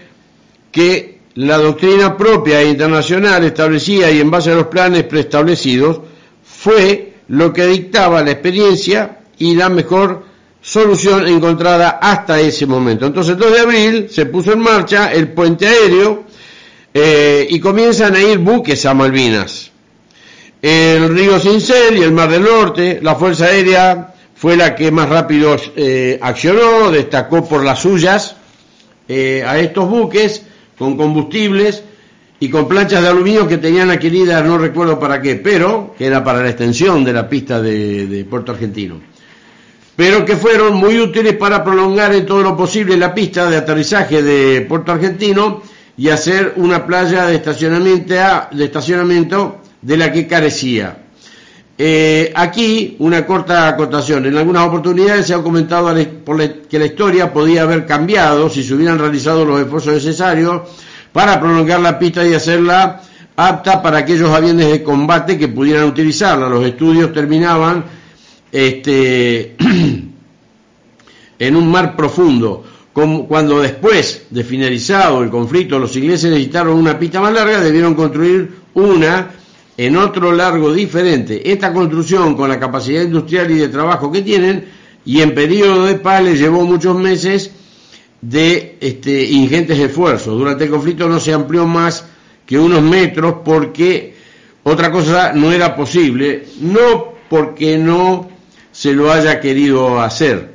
[0.71, 6.03] que la doctrina propia e internacional establecida y en base a los planes preestablecidos
[6.45, 10.23] fue lo que dictaba la experiencia y la mejor
[10.61, 13.07] solución encontrada hasta ese momento.
[13.07, 16.25] Entonces el 2 de abril se puso en marcha el puente aéreo
[16.93, 19.71] eh, y comienzan a ir buques a Malvinas.
[20.61, 24.12] El río Cincel y el Mar del Norte, la Fuerza Aérea
[24.43, 28.35] fue la que más rápido eh, accionó, destacó por las suyas
[29.07, 30.43] eh, a estos buques
[30.77, 31.85] con combustibles
[32.41, 36.25] y con planchas de aluminio que tenían adquiridas, no recuerdo para qué, pero que era
[36.25, 39.01] para la extensión de la pista de, de Puerto Argentino.
[39.95, 44.25] Pero que fueron muy útiles para prolongar en todo lo posible la pista de aterrizaje
[44.25, 45.63] de Puerto Argentino
[45.97, 48.13] y hacer una playa de estacionamiento,
[48.51, 51.02] de, estacionamiento de la que carecía.
[51.85, 54.25] Eh, aquí una corta acotación.
[54.27, 55.93] En algunas oportunidades se ha comentado
[56.71, 60.63] que la historia podía haber cambiado si se hubieran realizado los esfuerzos necesarios
[61.13, 63.03] para prolongar la pista y hacerla
[63.35, 66.49] apta para aquellos aviones de combate que pudieran utilizarla.
[66.49, 67.85] Los estudios terminaban
[68.53, 69.57] este,
[71.41, 77.21] en un mar profundo cuando después de finalizado el conflicto los ingleses necesitaron una pista
[77.21, 79.42] más larga, debieron construir una
[79.87, 81.51] en otro largo diferente.
[81.51, 84.65] Esta construcción, con la capacidad industrial y de trabajo que tienen,
[85.05, 87.51] y en periodo de paz les llevó muchos meses
[88.21, 90.39] de este, ingentes esfuerzos.
[90.39, 92.05] Durante el conflicto no se amplió más
[92.47, 94.15] que unos metros porque
[94.63, 98.31] otra cosa no era posible, no porque no
[98.71, 100.53] se lo haya querido hacer,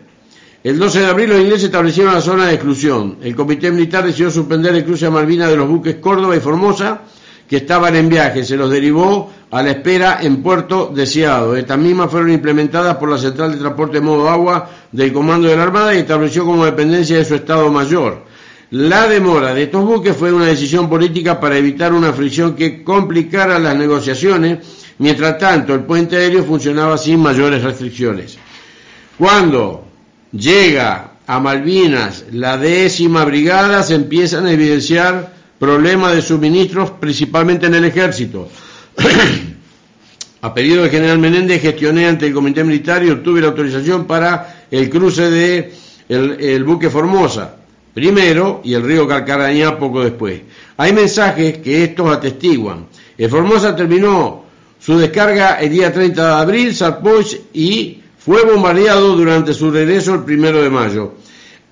[0.63, 3.17] el 12 de abril los ingleses establecieron la zona de exclusión.
[3.21, 7.01] El comité militar decidió suspender el cruce a Malvinas de los buques Córdoba y Formosa
[7.47, 8.43] que estaban en viaje.
[8.43, 11.55] Se los derivó a la espera en puerto deseado.
[11.55, 15.63] Estas mismas fueron implementadas por la Central de Transporte Modo Agua del Comando de la
[15.63, 18.25] Armada y estableció como dependencia de su Estado Mayor.
[18.71, 23.59] La demora de estos buques fue una decisión política para evitar una fricción que complicara
[23.59, 24.59] las negociaciones.
[24.99, 28.37] Mientras tanto, el puente aéreo funcionaba sin mayores restricciones.
[29.17, 29.85] Cuando
[30.33, 37.75] llega a Malvinas la décima brigada, se empiezan a evidenciar problemas de suministros, principalmente en
[37.75, 38.49] el ejército.
[40.41, 44.65] a pedido del general Menéndez gestioné ante el comité militar y obtuve la autorización para
[44.69, 45.73] el cruce de
[46.09, 47.55] el, buque Formosa
[47.93, 50.41] primero y el río Carcarañá poco después.
[50.77, 52.85] Hay mensajes que estos atestiguan.
[53.17, 54.45] El Formosa terminó
[54.79, 60.23] su descarga el día 30 de abril, Sarpoch y fue bombardeado durante su regreso el
[60.23, 61.13] primero de mayo.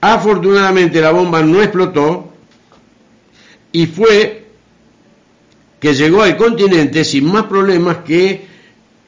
[0.02, 2.34] Afortunadamente la bomba no explotó
[3.76, 4.46] y fue
[5.82, 8.48] que llegó al continente sin más problemas que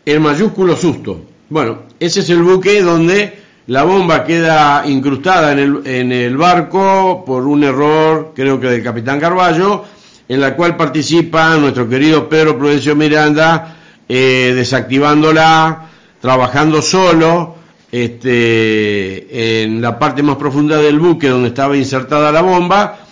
[0.05, 1.21] el mayúsculo susto.
[1.49, 7.23] Bueno, ese es el buque donde la bomba queda incrustada en el, en el barco
[7.25, 9.85] por un error, creo que del capitán Carballo,
[10.27, 13.77] en la cual participa nuestro querido Pedro Prudencio Miranda,
[14.09, 15.87] eh, desactivándola,
[16.19, 17.55] trabajando solo
[17.89, 23.06] este, en la parte más profunda del buque donde estaba insertada la bomba,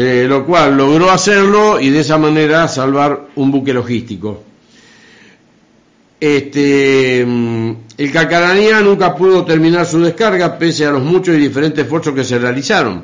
[0.00, 4.44] eh, lo cual logró hacerlo y de esa manera salvar un buque logístico.
[6.20, 11.82] Este, mm, el Calcaranía nunca pudo terminar su descarga pese a los muchos y diferentes
[11.82, 13.02] esfuerzos que se realizaron.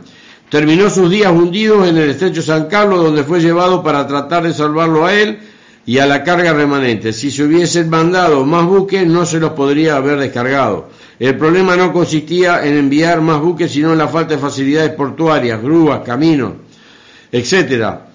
[0.48, 4.54] Terminó sus días hundidos en el estrecho San Carlos donde fue llevado para tratar de
[4.54, 5.40] salvarlo a él
[5.84, 7.12] y a la carga remanente.
[7.12, 10.90] Si se hubiesen mandado más buques, no se los podría haber descargado.
[11.18, 15.60] El problema no consistía en enviar más buques, sino en la falta de facilidades portuarias,
[15.60, 16.52] grúas, caminos,
[17.34, 18.06] etcétera.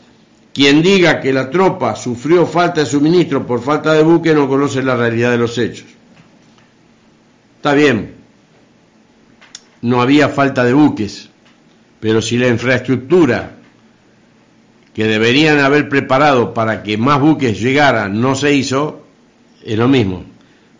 [0.54, 4.82] Quien diga que la tropa sufrió falta de suministro por falta de buques no conoce
[4.82, 5.88] la realidad de los hechos.
[7.58, 8.14] Está bien,
[9.82, 11.30] no había falta de buques,
[12.00, 13.58] pero si la infraestructura
[14.94, 19.04] que deberían haber preparado para que más buques llegaran no se hizo,
[19.66, 20.24] es lo mismo.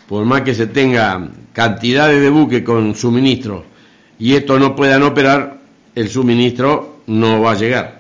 [0.08, 3.66] Por más que se tenga cantidades de buques con suministro
[4.18, 5.60] y esto no puedan operar,
[5.94, 7.99] el suministro no va a llegar.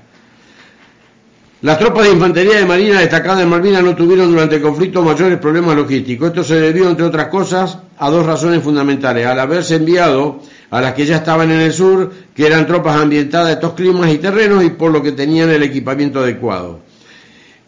[1.61, 5.39] Las tropas de infantería de Marina destacadas en Malvinas no tuvieron durante el conflicto mayores
[5.39, 6.29] problemas logísticos.
[6.29, 9.27] Esto se debió, entre otras cosas, a dos razones fundamentales.
[9.27, 13.47] Al haberse enviado a las que ya estaban en el sur, que eran tropas ambientadas
[13.47, 16.79] de estos climas y terrenos y por lo que tenían el equipamiento adecuado.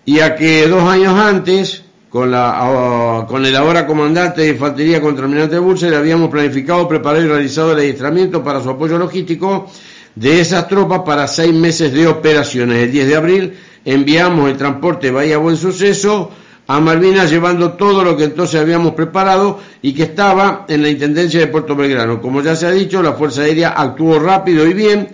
[0.05, 5.25] Y a que dos años antes, con, la, con el ahora comandante de infantería contra
[5.25, 9.69] Almirante Burser, habíamos planificado, preparado y realizado el adiestramiento para su apoyo logístico
[10.15, 12.83] de esas tropas para seis meses de operaciones.
[12.83, 13.53] El 10 de abril
[13.85, 16.31] enviamos el transporte Bahía Buen Suceso
[16.67, 21.39] a Malvinas llevando todo lo que entonces habíamos preparado y que estaba en la Intendencia
[21.39, 22.21] de Puerto Belgrano.
[22.21, 25.09] Como ya se ha dicho, la Fuerza Aérea actuó rápido y bien.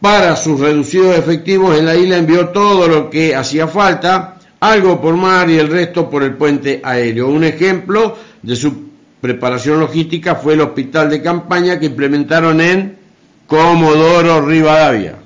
[0.00, 5.16] Para sus reducidos efectivos en la isla envió todo lo que hacía falta, algo por
[5.16, 7.28] mar y el resto por el puente aéreo.
[7.28, 12.98] Un ejemplo de su preparación logística fue el hospital de campaña que implementaron en
[13.46, 15.23] Comodoro Rivadavia.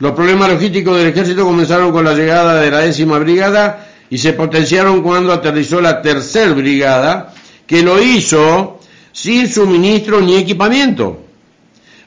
[0.00, 4.32] Los problemas logísticos del ejército comenzaron con la llegada de la décima brigada y se
[4.32, 7.34] potenciaron cuando aterrizó la tercera brigada,
[7.66, 8.80] que lo hizo
[9.12, 11.26] sin suministro ni equipamiento.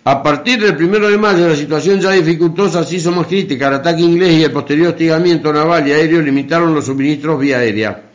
[0.05, 3.67] A partir del primero de mayo la situación ya dificultosa se hizo más crítica.
[3.67, 8.05] El ataque inglés y el posterior hostigamiento naval y aéreo limitaron los suministros vía aérea.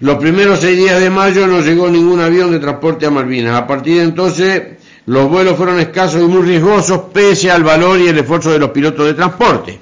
[0.00, 3.54] Los primeros seis días de mayo no llegó ningún avión de transporte a Malvinas.
[3.54, 4.62] A partir de entonces
[5.06, 8.70] los vuelos fueron escasos y muy riesgosos pese al valor y el esfuerzo de los
[8.70, 9.80] pilotos de transporte.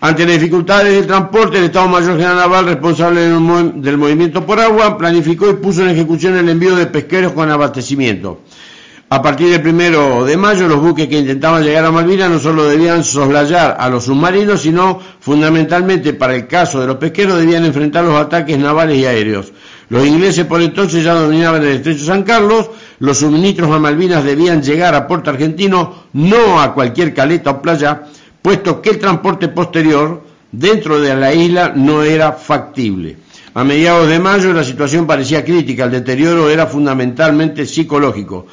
[0.00, 4.98] Ante las dificultades del transporte, el Estado Mayor General Naval, responsable del, movimiento por agua,
[4.98, 8.40] planificó y puso en ejecución el envío de pesqueros con abastecimiento.
[9.10, 12.64] A partir del primero de mayo, los buques que intentaban llegar a Malvinas no solo
[12.64, 18.02] debían soslayar a los submarinos, sino fundamentalmente para el caso de los pesqueros debían enfrentar
[18.04, 19.52] los ataques navales y aéreos.
[19.90, 22.70] Los ingleses por entonces ya dominaban el estrecho San Carlos,
[23.02, 28.04] los suministros a Malvinas debían llegar a Puerto Argentino, no a cualquier caleta o playa,
[28.40, 33.16] puesto que el transporte posterior dentro de la isla no era factible.
[33.54, 38.46] A mediados de mayo la situación parecía crítica, el deterioro era fundamentalmente psicológico.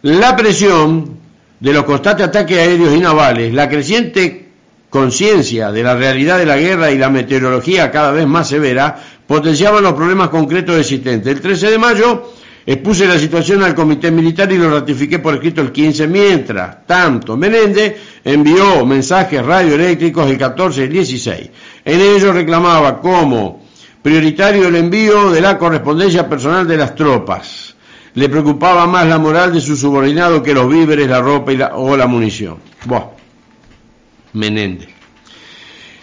[0.00, 1.18] La presión
[1.60, 4.48] de los constantes ataques aéreos y navales, la creciente
[4.88, 9.82] conciencia de la realidad de la guerra y la meteorología cada vez más severa potenciaban
[9.82, 11.30] los problemas concretos existentes.
[11.30, 12.32] El 13 de mayo
[12.64, 16.06] Expuse la situación al comité militar y lo ratifiqué por escrito el 15.
[16.06, 21.50] Mientras tanto, Menéndez envió mensajes radioeléctricos el 14 y el 16.
[21.84, 23.62] En ellos reclamaba como
[24.00, 27.74] prioritario el envío de la correspondencia personal de las tropas.
[28.14, 31.76] Le preocupaba más la moral de su subordinado que los víveres, la ropa y la,
[31.76, 32.58] o la munición.
[32.84, 33.06] Buah.
[34.34, 34.88] Menéndez.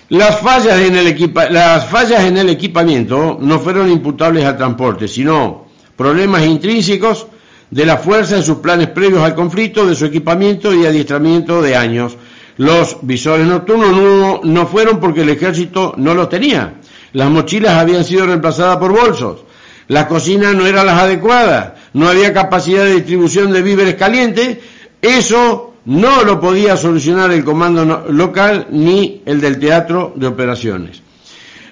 [0.09, 5.68] Las fallas, en el las fallas en el equipamiento no fueron imputables al transporte, sino
[5.99, 7.27] problemas intrínsecos
[7.69, 11.75] de la fuerza en sus planes previos al conflicto, de su equipamiento y adiestramiento de
[11.75, 12.15] años.
[12.55, 16.75] Los visores nocturnos no, fueron porque el ejército no los tenía.
[17.11, 19.41] Las mochilas habían sido reemplazadas por bolsos.
[19.89, 21.73] Las cocinas no eran las adecuadas.
[21.91, 24.57] No había capacidad de distribución de víveres calientes.
[25.01, 31.01] Eso no lo podía solucionar el comando local ni el del teatro de operaciones.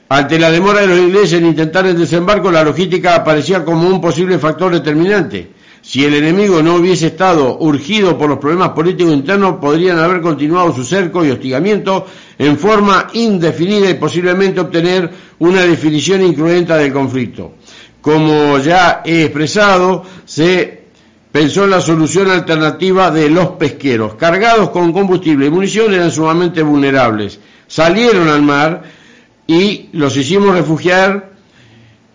[0.09, 3.99] Ante la demora de los ingleses en intentar el desembarco, la logística aparecía como un
[3.99, 5.51] posible factor determinante.
[5.81, 10.73] Si el enemigo no hubiese estado urgido por los problemas políticos internos, podrían haber continuado
[10.73, 12.05] su cerco y hostigamiento
[12.37, 17.53] en forma indefinida y posiblemente obtener una definición incruenta del conflicto.
[18.01, 20.83] Como ya he expresado, se
[21.31, 24.15] pensó en la solución alternativa de los pesqueros.
[24.15, 27.39] Cargados con combustible y munición eran sumamente vulnerables.
[27.67, 28.96] Salieron al mar
[29.47, 31.31] y los hicimos refugiar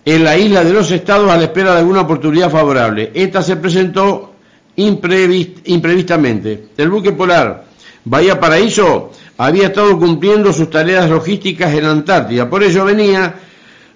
[0.04, 3.10] en la isla de los estados a la espera de alguna oportunidad favorable.
[3.14, 4.34] Esta se presentó
[4.76, 6.68] imprevistamente.
[6.76, 7.72] El buque polar
[8.04, 13.34] Bahía Paraíso había estado cumpliendo sus tareas logísticas en Antártida, por ello venía,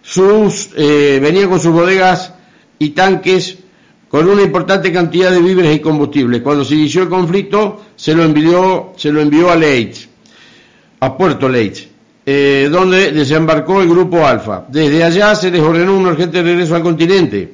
[0.02, 2.32] sus, eh, venía con sus bodegas
[2.78, 3.58] y tanques
[4.08, 6.40] con una importante cantidad de víveres y combustible.
[6.40, 10.08] Cuando se inició el conflicto, se lo envió, se lo envió a Leitz,
[11.00, 11.95] a Puerto Leitz.
[12.28, 14.64] Eh, donde desembarcó el grupo Alfa.
[14.66, 17.52] Desde allá se les ordenó un urgente regreso al continente.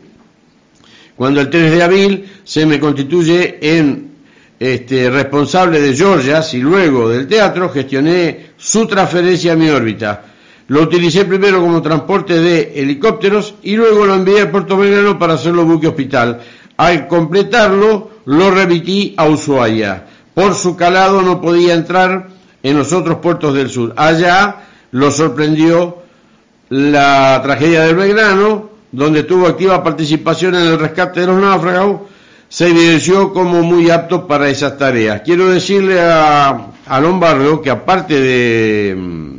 [1.15, 4.13] Cuando el 3 de abril se me constituye en
[4.59, 10.25] este, responsable de Georgia, y luego del teatro gestioné su transferencia a mi órbita.
[10.69, 15.35] Lo utilicé primero como transporte de helicópteros y luego lo envié a Puerto Belgrano para
[15.35, 16.41] hacerlo buque hospital.
[16.79, 20.07] Al completarlo, lo remití a Ushuaia.
[20.33, 22.29] Por su calado no podía entrar
[22.63, 23.93] en los otros puertos del sur.
[23.97, 24.57] Allá
[24.93, 25.99] lo sorprendió
[26.69, 32.03] la tragedia del Belgrano, donde tuvo activa participación en el rescate de los náufragos,
[32.49, 35.23] se evidenció como muy apto para esas tareas.
[35.23, 39.37] Quiero decirle a, a Lombardo que aparte de mm,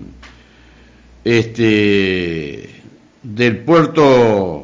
[1.23, 2.69] este
[3.21, 4.62] del puerto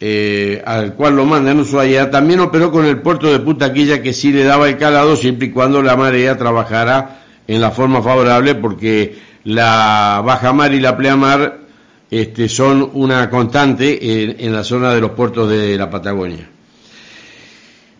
[0.00, 4.12] eh, al cual lo manda en Ushuaia, también operó con el puerto de Putaquilla que
[4.12, 8.54] sí le daba el calado siempre y cuando la marea trabajara en la forma favorable
[8.54, 11.58] porque la baja mar y la pleamar
[12.10, 16.48] este, son una constante en, la zona de los puertos de la Patagonia.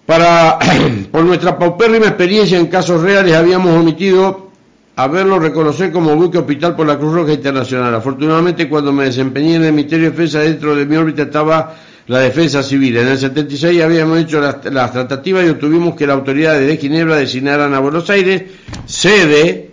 [0.07, 0.59] Para,
[1.11, 4.49] por nuestra paupérrima experiencia en casos reales habíamos omitido
[4.96, 7.94] haberlo reconocer como buque hospital por la Cruz Roja Internacional.
[7.94, 11.74] Afortunadamente, cuando me desempeñé en el Ministerio de Defensa, dentro de mi órbita estaba
[12.09, 12.97] la defensa civil.
[12.97, 17.75] En el 76 habíamos hecho las, tratativas y obtuvimos que la autoridad de Ginebra designaran
[17.75, 18.43] a Buenos Aires
[18.87, 19.71] sede,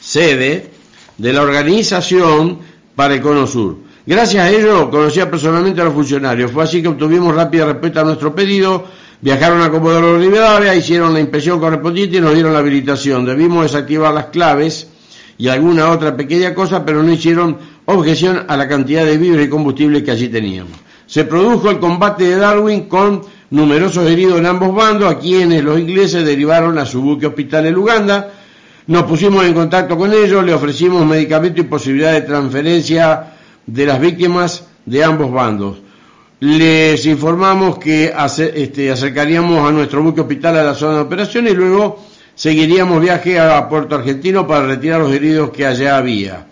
[0.00, 0.70] sede
[1.18, 2.60] de la organización
[2.94, 3.78] para el Cono Sur.
[4.06, 6.50] Gracias a ello conocía personalmente a los funcionarios.
[6.50, 8.84] Fue así que obtuvimos rápida respuesta a nuestro pedido.
[9.20, 13.24] Viajaron a Comodoro Rivadavia, hicieron la inspección correspondiente y nos dieron la habilitación.
[13.24, 14.88] Debimos desactivar las claves
[15.38, 19.50] y alguna otra pequeña cosa, pero no hicieron objeción a la cantidad de víveres y
[19.50, 20.91] combustible que allí teníamos.
[21.12, 25.78] Se produjo el combate de Darwin con numerosos heridos en ambos bandos, a quienes los
[25.78, 28.32] ingleses derivaron a su buque hospital en Uganda.
[28.86, 33.34] Nos pusimos en contacto con ellos, le ofrecimos medicamento y posibilidad de transferencia
[33.66, 35.82] de las víctimas de ambos bandos.
[36.40, 38.14] Les informamos que
[38.54, 42.02] este, acercaríamos a nuestro buque hospital a la zona de operación y luego
[42.34, 46.46] seguiríamos viaje a Puerto Argentino para retirar los heridos que allá había.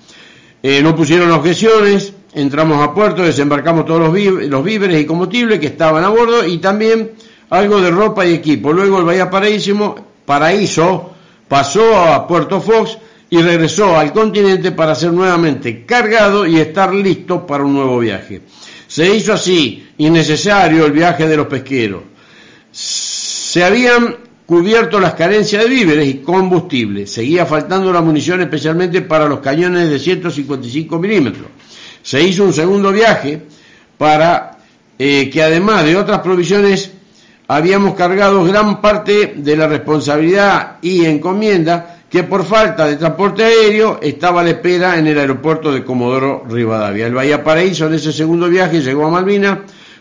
[0.63, 6.05] Eh, no pusieron objeciones, entramos a puerto, desembarcamos todos los, víveres y combustibles que estaban
[6.05, 7.13] a bordo y también
[7.51, 8.73] algo de ropa y equipo.
[8.73, 11.11] Luego el Bahía Paraíso, Paraíso
[11.49, 17.47] pasó a Puerto Fox y regresó al continente para ser nuevamente cargado y estar listo
[17.47, 18.43] para un nuevo viaje.
[18.87, 22.03] Se hizo así innecesario el viaje de los pesqueros.
[22.73, 24.17] Se habían
[24.47, 27.07] cubierto las carencias de víveres y combustible.
[27.07, 31.47] Seguía faltando la munición especialmente para los cañones de 155 milímetros.
[32.03, 33.43] Se hizo un segundo viaje
[33.99, 34.59] para
[34.99, 36.91] eh, que además de otras provisiones
[37.49, 43.99] habíamos cargado gran parte de la responsabilidad y encomienda que por falta de transporte aéreo
[44.03, 47.07] estaba a la espera en el aeropuerto de Comodoro Rivadavia.
[47.07, 49.59] El Bahía Paraíso en ese segundo viaje llegó a Malvinas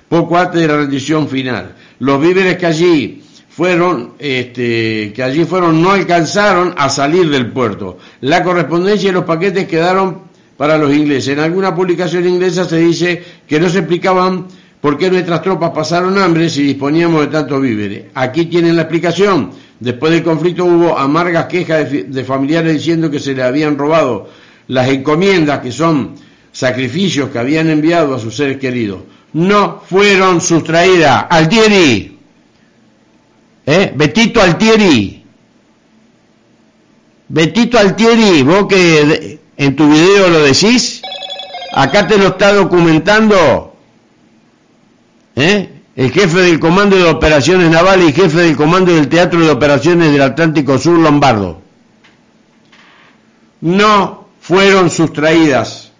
[0.08, 1.76] poco antes de la rendición final.
[2.00, 7.97] Los víveres que allí fueron, este, que allí fueron, no alcanzaron a salir del puerto.
[8.22, 10.29] La correspondencia y los paquetes quedaron
[10.60, 11.30] para los ingleses.
[11.30, 14.45] En alguna publicación inglesa se dice que no se explicaban
[14.80, 18.03] por qué nuestras tropas pasaron hambre si disponíamos de tantos víveres.
[18.14, 23.34] Aquí tienen la explicación Después del conflicto hubo amargas quejas de, familiares diciendo que se
[23.34, 24.30] le habían robado
[24.68, 26.16] las encomiendas, que son
[26.51, 28.99] sacrificios que habían enviado a sus seres queridos.
[29.34, 31.26] No fueron sustraídas.
[31.30, 32.18] Altieri.
[33.66, 33.93] ¿Eh?
[33.95, 35.24] Betito Altieri.
[37.30, 39.18] Betito Altieri, vos que
[39.60, 41.01] en tu video lo decís,
[41.74, 43.76] acá te lo está documentando.
[45.36, 45.70] ¿Eh?
[45.99, 50.14] el jefe del Comando de Operaciones Navales y jefe del Comando del Teatro de Operaciones
[50.14, 51.62] del Atlántico Sur Lombardo.
[53.60, 55.91] No fueron sustraídas,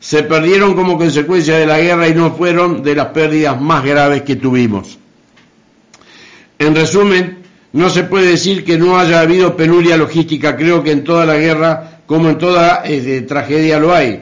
[0.00, 4.22] se perdieron como consecuencia de la guerra y no fueron de las pérdidas más graves
[4.22, 4.98] que tuvimos.
[6.58, 7.38] En resumen,
[7.72, 11.36] no se puede decir que no haya habido penuria logística, creo que en toda la
[11.36, 14.20] guerra, como en toda eh, tragedia lo hay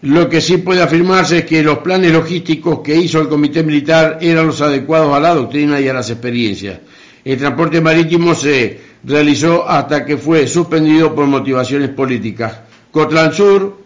[0.00, 4.16] lo que sí puede afirmarse es que los planes logísticos que hizo el Comité Militar
[4.22, 6.80] eran los adecuados a la doctrina y a las experiencias.
[7.22, 12.60] El transporte marítimo se realizó hasta que fue suspendido por motivaciones políticas.
[12.90, 13.76] Cotlan Sur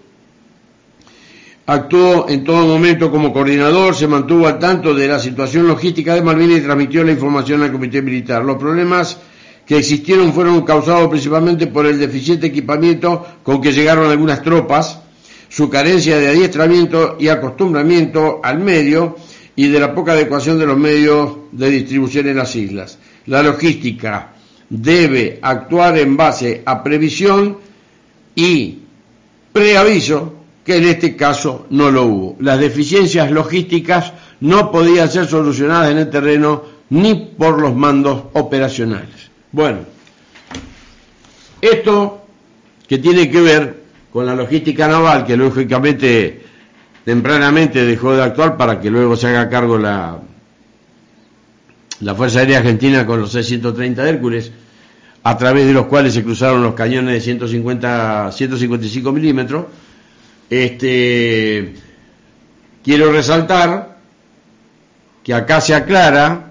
[1.67, 6.23] actuó en todo momento como coordinador, se mantuvo al tanto de la situación logística de
[6.23, 8.45] Malvinas y transmitió la información al Comité Militar.
[8.45, 9.19] Los problemas
[9.67, 15.01] que existieron fueron causados principalmente por el deficiente equipamiento con que llegaron algunas tropas,
[15.49, 19.17] su carencia de adiestramiento y acostumbramiento al medio
[19.57, 22.99] y de la poca adecuación de los medios de distribución en las islas.
[23.27, 24.33] La logística
[24.69, 27.59] debe actuar en base a previsión
[28.35, 28.79] y
[29.53, 32.37] preaviso, que en este caso no lo hubo.
[32.41, 39.16] Las deficiencias logísticas no podían ser solucionadas en el terreno ni por los mandos operacionales.
[39.57, 39.79] Bueno,
[41.63, 42.27] esto
[42.87, 46.43] que tiene que ver con la logística naval, que lógicamente
[47.07, 50.19] tempranamente dejó de actuar para que luego se haga cargo la,
[52.01, 54.53] la Fuerza Aérea Argentina con los C-130 Hércules,
[55.23, 59.65] a través de los cuales se cruzaron los cañones de 150, 155 milímetros.
[60.51, 61.77] Este,
[62.85, 63.97] quiero resaltar
[65.25, 66.46] que acá se aclara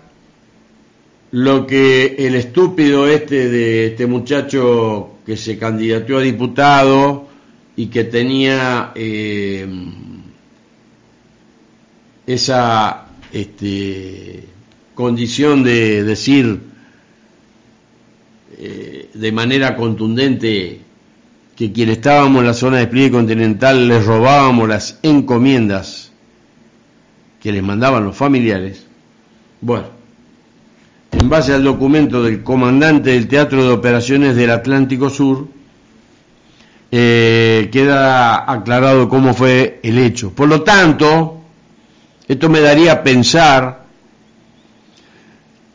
[1.36, 7.28] lo que el estúpido este de este muchacho que se candidató a diputado
[7.76, 9.68] y que tenía eh,
[12.26, 14.46] esa este,
[14.94, 16.58] condición de decir
[18.58, 20.80] eh, de manera contundente
[21.54, 26.14] que quienes estábamos en la zona de despliegue continental les robábamos las encomiendas
[27.42, 28.86] que les mandaban los familiares.
[29.60, 29.95] Bueno,
[31.20, 35.48] en base al documento del comandante del Teatro de Operaciones del Atlántico Sur,
[36.92, 40.32] eh, queda aclarado cómo fue el hecho.
[40.32, 41.42] Por lo tanto,
[42.28, 43.86] esto me daría a pensar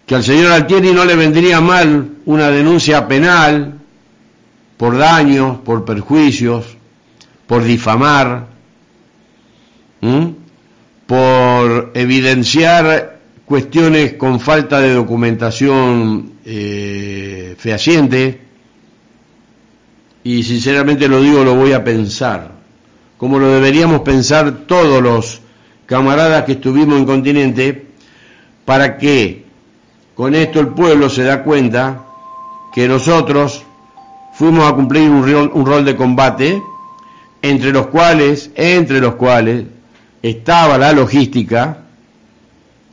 [0.06, 3.74] que al señor Altieri no le vendría mal una denuncia penal
[4.76, 6.76] por daños, por perjuicios,
[7.46, 8.46] por difamar,
[11.06, 13.09] por evidenciar
[13.50, 18.42] cuestiones con falta de documentación eh, fehaciente,
[20.22, 22.52] y sinceramente lo digo, lo voy a pensar,
[23.16, 25.40] como lo deberíamos pensar todos los
[25.86, 27.86] camaradas que estuvimos en continente,
[28.64, 29.46] para que
[30.14, 32.04] con esto el pueblo se da cuenta
[32.72, 33.64] que nosotros
[34.32, 36.62] fuimos a cumplir un rol, un rol de combate,
[37.42, 39.64] entre los cuales, entre los cuales
[40.22, 41.89] estaba la logística,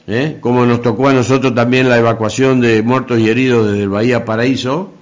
[0.07, 0.37] ¿eh?
[0.39, 4.25] como nos tocó a nosotros también la evacuación de muertos y heridos desde el Bahía
[4.25, 4.93] Paraíso,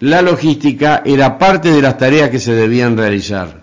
[0.00, 3.60] la logística era parte de las tareas que se debían realizar.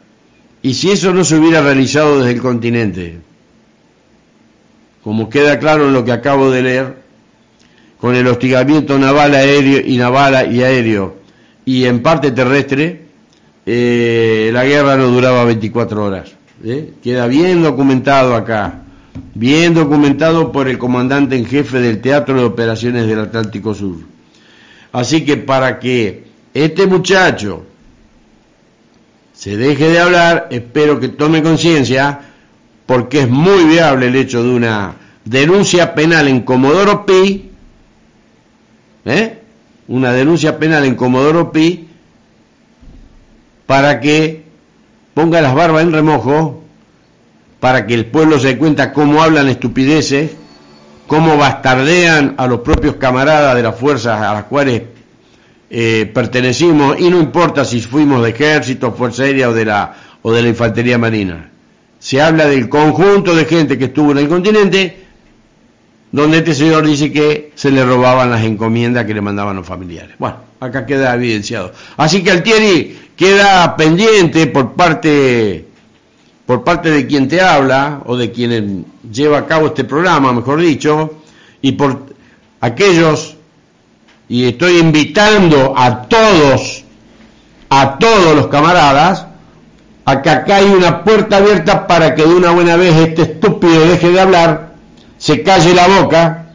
[0.61, 3.17] Y si eso no se hubiera realizado desde el continente,
[5.03, 6.95] como queda claro en lo que acabo de leer,
[7.99, 11.17] con el hostigamiento naval aéreo y naval y aéreo
[11.65, 13.01] y en parte terrestre,
[13.65, 16.31] eh, la guerra no duraba 24 horas.
[16.63, 16.93] ¿eh?
[17.03, 18.83] Queda bien documentado acá,
[19.33, 23.97] bien documentado por el comandante en jefe del Teatro de Operaciones del Atlántico Sur.
[24.91, 27.65] Así que para que este muchacho
[29.33, 32.21] se deje de hablar, espero que tome conciencia,
[32.85, 34.95] porque es muy viable el hecho de una
[35.25, 37.51] denuncia penal en Comodoro Pi,
[39.05, 39.39] ¿eh?
[39.87, 41.87] una denuncia penal en Comodoro Pi
[43.67, 44.43] para que
[45.13, 46.63] ponga las barbas en remojo,
[47.59, 50.31] para que el pueblo se dé cuenta cómo hablan estupideces,
[51.07, 54.83] cómo bastardean a los propios camaradas de las fuerzas a las cuales
[55.69, 60.31] eh, pertenecimos, y no importa si fuimos de ejército, fuerza aérea o de la, o
[60.31, 61.49] de la infantería marina.
[61.99, 65.07] Se habla del conjunto de gente que estuvo en el continente
[66.11, 70.15] donde este señor dice que se le robaban las encomiendas que le mandaban los familiares.
[70.17, 71.73] Bueno, acá queda evidenciado.
[71.97, 75.66] Así que Altieri queda pendiente por parte
[76.47, 80.61] por parte de quien te habla o de quien lleva a cabo este programa, mejor
[80.61, 81.19] dicho,
[81.61, 82.05] y por
[82.61, 83.35] aquellos
[84.29, 86.83] y estoy invitando a todos
[87.69, 89.27] a todos los camaradas
[90.05, 93.81] a que acá hay una puerta abierta para que de una buena vez este estúpido
[93.85, 94.67] deje de hablar
[95.17, 96.53] se calle la boca,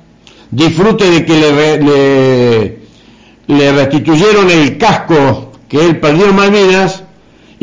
[0.50, 2.78] disfrute de que le,
[3.46, 7.02] le, restituyeron el casco que él perdió en Malvinas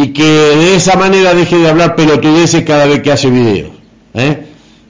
[0.01, 3.71] y que de esa manera deje de hablar pelotudeces cada vez que hace videos.
[4.13, 4.45] ¿eh?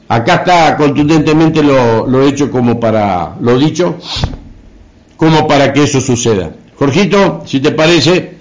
[0.08, 3.98] Acá está contundentemente lo, lo hecho como para, lo dicho,
[5.18, 6.52] como para que eso suceda.
[6.76, 8.38] Jorgito, si te parece,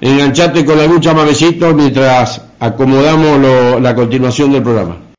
[0.00, 5.13] enganchate con algún chamamecito mientras acomodamos la continuación del programa.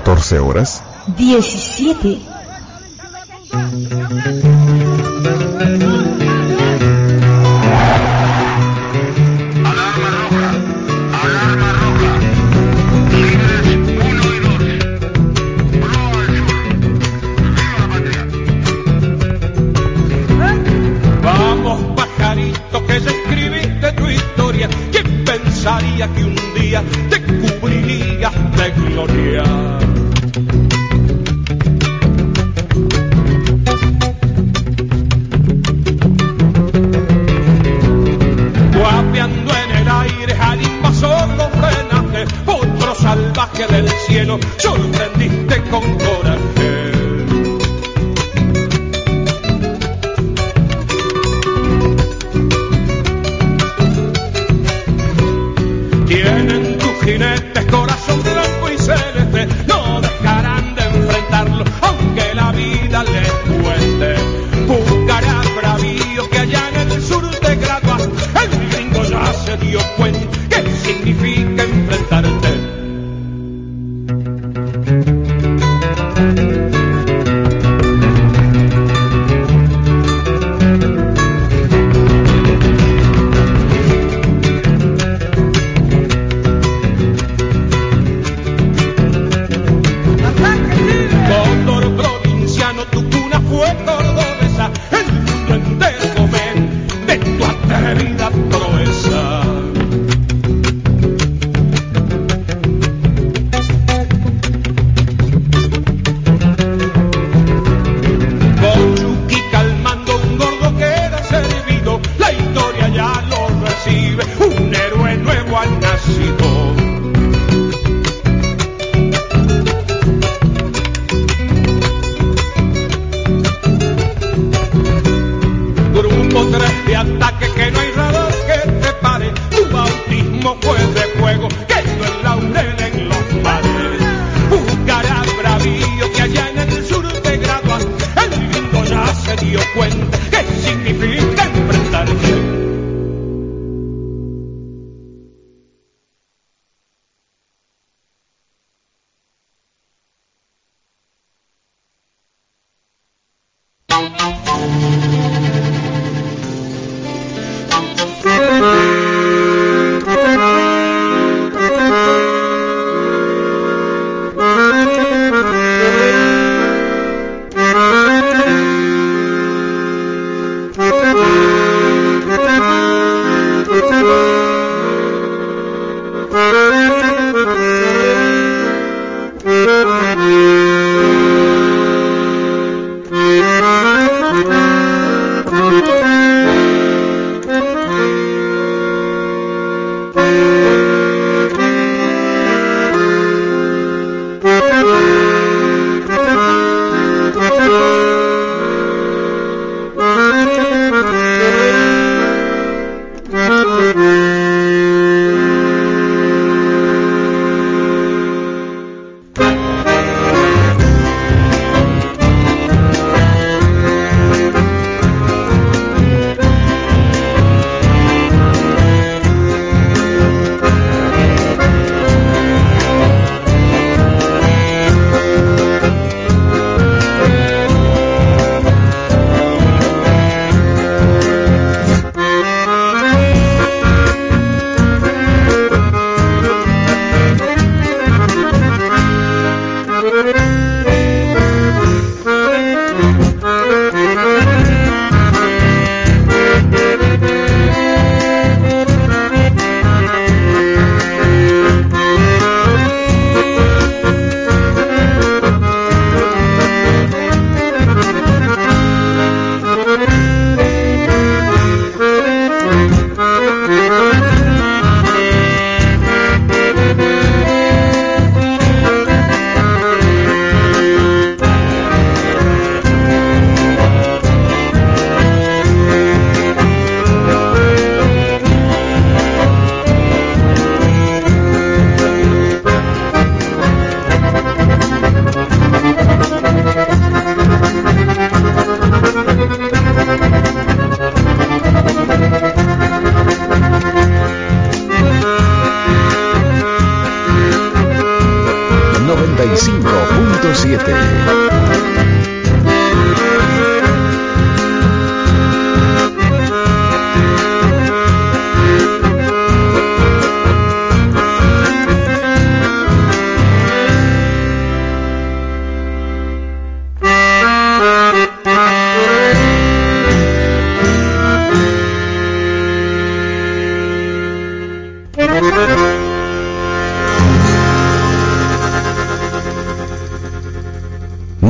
[0.00, 0.82] 14 horas.
[1.16, 2.18] 17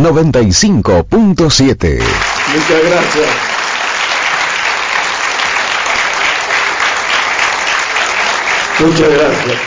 [0.03, 1.99] 95.7.
[2.55, 3.27] Muchas gracias.
[8.81, 9.59] Muchas gracias.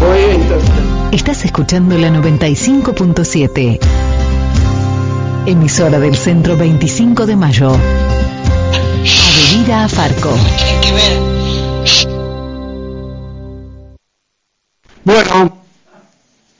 [0.00, 0.40] Voy a.
[1.12, 3.78] Estás escuchando la 95.7,
[5.46, 7.72] emisora del centro 25 de mayo,
[9.02, 10.30] Avenida Afarco.
[10.56, 11.39] Tienen que
[15.04, 15.62] Bueno,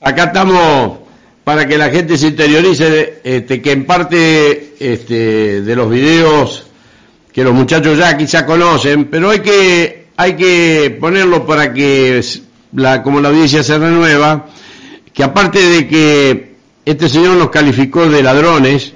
[0.00, 0.98] acá estamos
[1.44, 6.66] para que la gente se interiorice este, que en parte este, de los videos
[7.32, 12.22] que los muchachos ya quizá conocen, pero hay que hay que ponerlo para que
[12.74, 14.46] la, como la audiencia se renueva,
[15.12, 16.54] que aparte de que
[16.84, 18.92] este señor nos calificó de ladrones,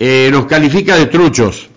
[0.00, 1.68] eh, nos califica de truchos.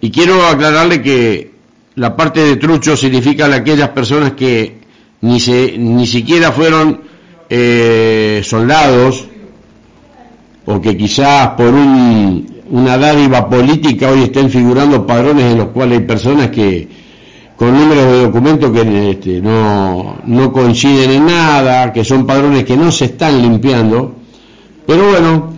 [0.00, 1.52] Y quiero aclararle que
[1.94, 4.81] la parte de truchos significa aquellas personas que
[5.22, 7.00] ni, se, ni siquiera fueron
[7.48, 9.26] eh, soldados
[10.66, 16.06] o que quizás por una dádiva política hoy estén figurando padrones en los cuales hay
[16.06, 16.88] personas que
[17.56, 22.76] con números de documentos que este, no, no coinciden en nada, que son padrones que
[22.76, 24.16] no se están limpiando.
[24.84, 25.52] Pero bueno,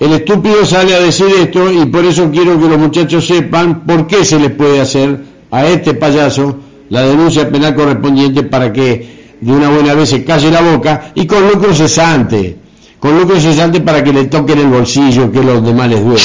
[0.00, 4.08] el estúpido sale a decir esto y por eso quiero que los muchachos sepan por
[4.08, 5.20] qué se les puede hacer
[5.50, 6.56] a este payaso
[6.92, 11.26] la denuncia penal correspondiente para que de una buena vez se calle la boca y
[11.26, 12.58] con lucro cesante,
[13.00, 16.22] con lucro cesante para que le toquen el bolsillo que los demás les duele.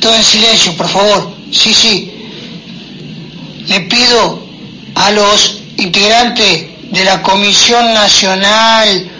[0.00, 1.32] Todo en silencio, por favor.
[1.50, 2.12] Sí, sí.
[3.66, 4.40] Le pido
[4.94, 9.10] a los integrantes de la Comisión Nacional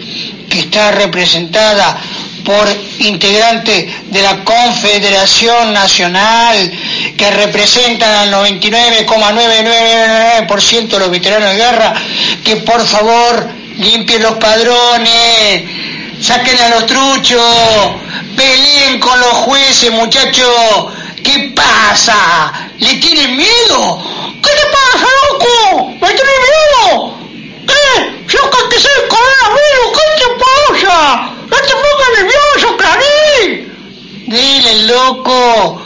[0.49, 1.99] que está representada
[2.43, 2.67] por
[2.99, 6.71] integrantes de la Confederación Nacional
[7.17, 11.93] que representan al 99,999% de los veteranos de guerra,
[12.43, 15.63] que por favor limpien los padrones,
[16.21, 17.41] saquen a los truchos,
[18.35, 20.93] peleen con los jueces, muchachos.
[21.23, 22.69] ¿Qué pasa?
[22.79, 24.01] ¿Le tienen miedo?
[24.41, 25.91] ¿Qué le pasa, loco?
[25.99, 27.13] ¿Le tienen miedo?
[27.67, 28.16] ¿Qué?
[28.27, 31.29] Yo que soy coronavirus, ¿qué te pasa?
[31.49, 33.73] ¡No te pongas nervioso, Clarín!
[34.27, 35.81] Dile, loco,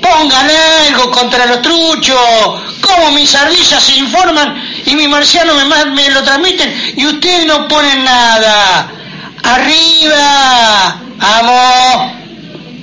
[0.00, 0.50] pongan
[0.86, 2.62] algo contra los truchos.
[2.80, 7.68] Como mis ardillas se informan y mis marcianos me, me lo transmiten y ustedes no
[7.68, 8.90] ponen nada.
[9.42, 10.96] ¡Arriba!
[11.18, 12.12] ¡Vamos!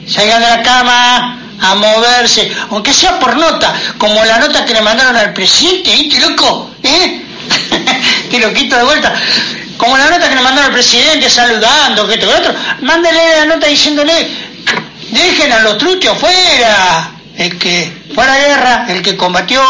[0.07, 4.81] Salgan de la cama a moverse, aunque sea por nota, como la nota que le
[4.81, 6.69] mandaron al presidente, ¿viste, loco?
[6.83, 7.30] ¿Eh?
[8.31, 9.13] Te lo quito de vuelta.
[9.75, 13.45] Como la nota que le mandaron al presidente saludando, que esto, que otro, mándele la
[13.45, 14.27] nota diciéndole,
[15.11, 19.61] dejen a los truchos fuera, el que fue a la guerra, el que combatió,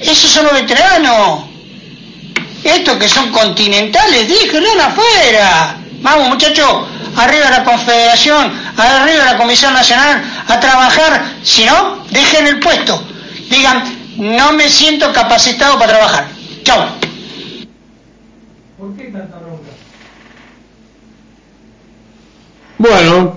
[0.00, 1.44] esos son los veteranos.
[2.64, 5.76] Estos que son continentales, déjenlo afuera.
[6.00, 6.84] Vamos muchachos,
[7.16, 11.22] arriba la Confederación, arriba la Comisión Nacional, a trabajar.
[11.42, 13.02] Si no, dejen el puesto.
[13.50, 13.82] Digan,
[14.16, 16.26] no me siento capacitado para trabajar.
[16.64, 16.86] Chao.
[18.78, 19.70] ¿Por qué tanta bronca?
[22.78, 23.34] Bueno,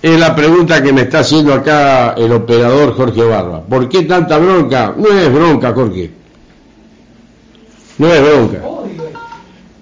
[0.00, 3.62] es la pregunta que me está haciendo acá el operador Jorge Barba.
[3.62, 4.94] ¿Por qué tanta bronca?
[4.96, 6.10] No es bronca, Jorge.
[7.98, 8.62] No es bronca.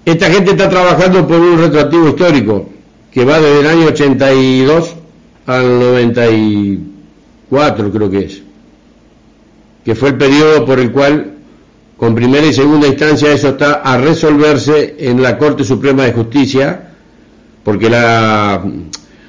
[0.03, 2.69] Esta gente está trabajando por un retroactivo histórico
[3.11, 4.93] que va desde el año 82
[5.45, 8.41] al 94, creo que es.
[9.83, 11.33] Que fue el periodo por el cual,
[11.97, 16.95] con primera y segunda instancia, eso está a resolverse en la Corte Suprema de Justicia,
[17.67, 18.63] porque la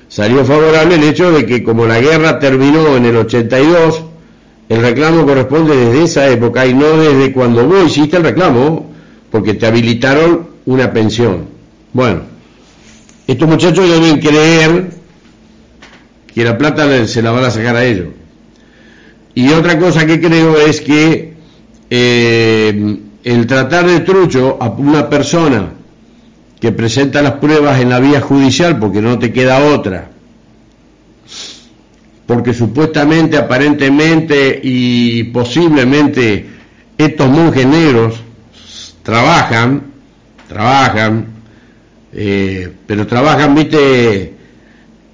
[0.07, 4.05] salió favorable el hecho de que como la guerra terminó en el 82,
[4.69, 8.93] el reclamo corresponde desde esa época y no desde cuando vos hiciste el reclamo,
[9.33, 11.47] porque te habilitaron una pensión.
[11.93, 12.21] Bueno,
[13.27, 14.89] estos muchachos deben creer
[16.33, 18.11] que la plata se la van a sacar a ellos.
[19.35, 21.35] Y otra cosa que creo es que
[21.91, 25.73] eh, el tratar de trucho a una persona
[26.61, 30.11] que presenta las pruebas en la vía judicial porque no te queda otra,
[32.27, 36.47] porque supuestamente, aparentemente y posiblemente
[36.99, 38.21] estos monjes negros
[39.03, 39.85] trabajan,
[40.49, 41.27] trabajan,
[42.13, 44.35] eh, pero trabajan, viste,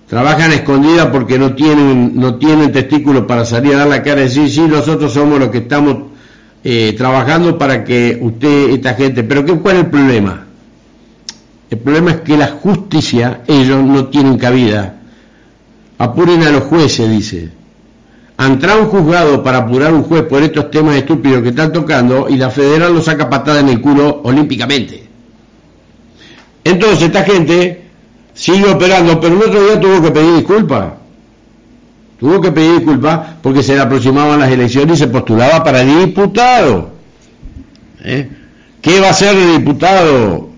[0.08, 4.24] trabajan escondidas porque no tienen, no tienen testículos para salir a dar la cara y
[4.24, 6.12] decir, sí, nosotros somos los que estamos
[6.64, 10.43] eh, trabajando para que usted, esta gente, pero ¿qué, ¿cuál es el problema?
[11.74, 14.94] El problema es que la justicia, ellos no tienen cabida.
[15.98, 17.50] Apuren a los jueces, dice.
[18.38, 22.36] Entra un juzgado para apurar un juez por estos temas estúpidos que están tocando y
[22.36, 25.02] la federal lo saca patada en el culo olímpicamente.
[26.62, 27.82] Entonces esta gente
[28.32, 30.92] sigue operando, pero el otro día tuvo que pedir disculpas.
[32.20, 36.90] Tuvo que pedir disculpas porque se le aproximaban las elecciones y se postulaba para diputado.
[38.04, 38.30] ¿Eh?
[38.80, 40.53] ¿Qué va a ser de diputado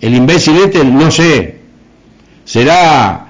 [0.00, 1.56] el imbécil este, no sé,
[2.44, 3.28] será,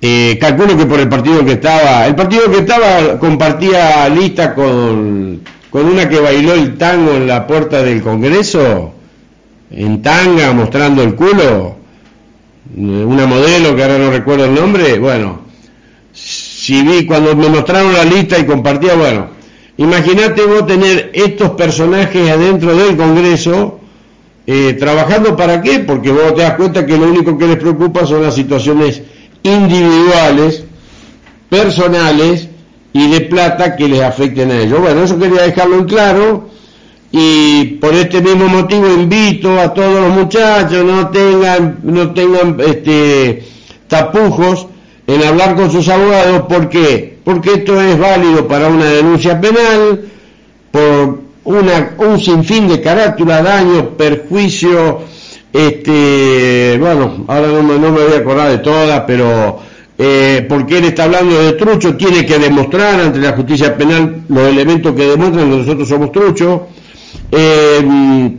[0.00, 5.40] eh, calculo que por el partido que estaba, el partido que estaba compartía lista con,
[5.70, 8.92] con una que bailó el tango en la puerta del Congreso,
[9.70, 11.76] en tanga, mostrando el culo,
[12.76, 15.40] una modelo que ahora no recuerdo el nombre, bueno,
[16.12, 19.28] si vi cuando me mostraron la lista y compartía, bueno,
[19.76, 23.77] imagínate vos tener estos personajes adentro del Congreso,
[24.50, 28.06] eh, trabajando para qué, porque vos te das cuenta que lo único que les preocupa
[28.06, 29.02] son las situaciones
[29.42, 30.64] individuales,
[31.50, 32.48] personales
[32.94, 34.80] y de plata que les afecten a ellos.
[34.80, 36.48] Bueno, eso quería dejarlo en claro
[37.12, 43.44] y por este mismo motivo invito a todos los muchachos no tengan no tengan este
[43.86, 44.66] tapujos
[45.06, 47.18] en hablar con sus abogados ¿por qué?
[47.24, 50.02] porque esto es válido para una denuncia penal
[50.70, 55.00] por una, un sinfín de carátula, daño, perjuicio,
[55.52, 59.58] este, bueno, ahora no, me- no me voy a acordar de todas, pero
[59.98, 64.48] eh, porque él está hablando de trucho, tiene que demostrar ante la justicia penal los
[64.48, 66.60] elementos que demuestran que nosotros somos truchos.
[67.32, 68.36] Eh,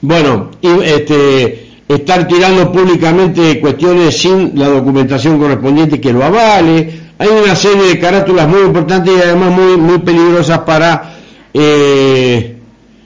[0.00, 7.04] bueno, este, estar tirando públicamente cuestiones sin la documentación correspondiente que lo avale.
[7.18, 11.13] Hay una serie de carátulas muy importantes y además muy, muy peligrosas para
[11.54, 12.56] eh,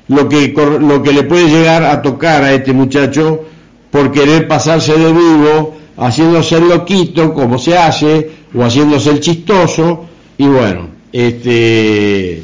[0.09, 0.49] lo, que,
[0.81, 3.45] lo que le puede llegar a tocar a este muchacho
[3.91, 10.07] por querer pasarse de vivo, haciéndose el loquito, como se hace, o haciéndose el chistoso,
[10.37, 12.43] y bueno, este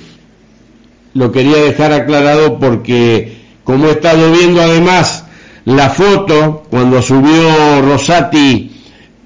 [1.14, 5.24] lo quería dejar aclarado porque como he estado viendo además
[5.64, 8.70] la foto cuando subió Rosati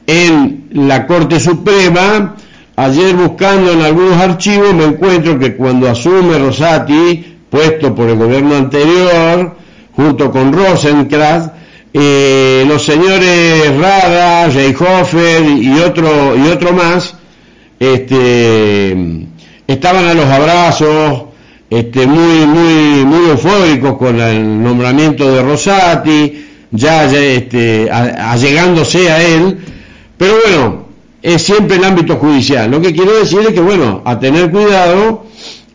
[0.06, 2.36] en la Corte Suprema,
[2.78, 8.54] ayer buscando en algunos archivos me encuentro que cuando asume Rosati, puesto por el gobierno
[8.54, 9.56] anterior,
[9.96, 11.50] junto con Rosenkrantz,
[11.92, 17.16] eh, los señores Rada, Reichhofer y otro, y otro más,
[17.80, 19.26] este,
[19.66, 21.22] estaban a los abrazos,
[21.68, 29.20] este, muy, muy, muy eufóricos con el nombramiento de Rosati, ya, ya, este, allegándose a
[29.20, 29.58] él,
[30.16, 30.87] pero bueno,
[31.34, 32.70] es siempre el ámbito judicial.
[32.70, 35.26] Lo que quiero decir es que, bueno, a tener cuidado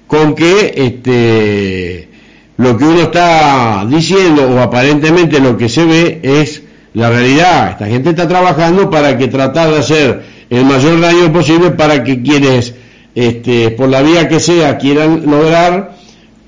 [0.08, 2.10] con que este,
[2.58, 7.72] lo que uno está diciendo o aparentemente lo que se ve es la realidad.
[7.72, 12.22] Esta gente está trabajando para que tratar de hacer el mayor daño posible para que
[12.22, 12.74] quienes,
[13.14, 15.96] este, por la vía que sea, quieran lograr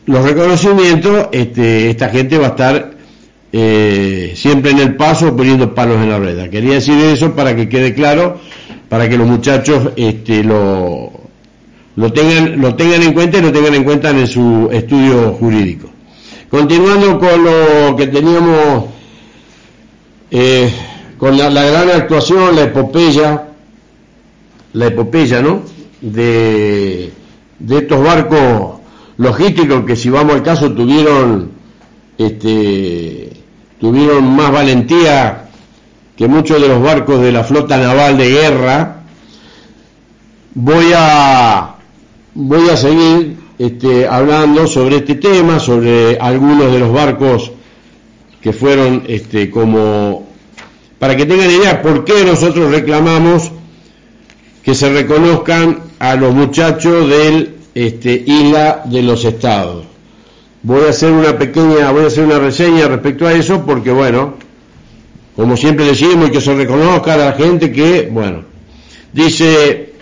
[0.07, 2.95] los reconocimientos, este, esta gente va a estar
[3.51, 6.49] eh, siempre en el paso poniendo palos en la rueda.
[6.49, 8.39] Quería decir eso para que quede claro,
[8.89, 11.11] para que los muchachos este, lo,
[11.95, 15.89] lo, tengan, lo tengan en cuenta y lo tengan en cuenta en su estudio jurídico.
[16.49, 18.85] Continuando con lo que teníamos,
[20.31, 20.71] eh,
[21.17, 23.47] con la, gran actuación, la epopeya,
[24.73, 25.63] la epopeya, ¿no?
[26.01, 27.11] De,
[27.59, 28.79] de estos barcos
[29.17, 31.55] logísticos que si vamos al caso tuvieron
[32.17, 33.31] este,
[33.79, 35.44] tuvieron más valentía
[36.15, 38.95] que muchos de los barcos de la flota naval de guerra.
[40.53, 41.75] Voy a
[42.33, 47.51] voy a seguir este, hablando sobre este tema, sobre algunos de los barcos
[48.41, 50.27] que fueron este, como
[50.99, 53.51] para que tengan idea por qué nosotros reclamamos
[54.63, 59.85] que se reconozcan a los muchachos del este, isla de los estados.
[60.63, 64.35] Voy a hacer una pequeña, voy a hacer una reseña respecto a eso porque bueno,
[65.35, 68.43] como siempre decimos, y que se reconozca a la gente que, bueno,
[69.11, 69.93] dice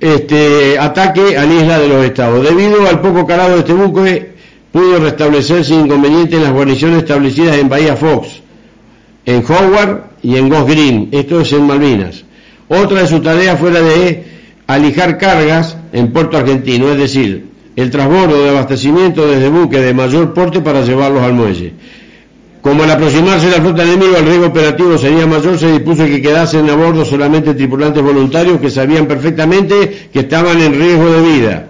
[0.00, 2.44] este ataque a la isla de los estados.
[2.44, 4.32] Debido al poco calado de este buque,
[4.70, 8.28] pudo restablecerse inconveniente en las guarniciones establecidas en Bahía Fox,
[9.24, 12.24] en Howard y en Ghost Green, esto es en Malvinas.
[12.68, 14.24] Otra de sus tareas fue la de
[14.66, 17.46] alijar cargas en Puerto Argentino, es decir,
[17.76, 21.72] el transbordo de abastecimiento desde buques de mayor porte para llevarlos al muelle.
[22.66, 26.68] Como al aproximarse la flota enemiga el riesgo operativo sería mayor, se dispuso que quedasen
[26.68, 31.66] a bordo solamente tripulantes voluntarios que sabían perfectamente que estaban en riesgo de vida.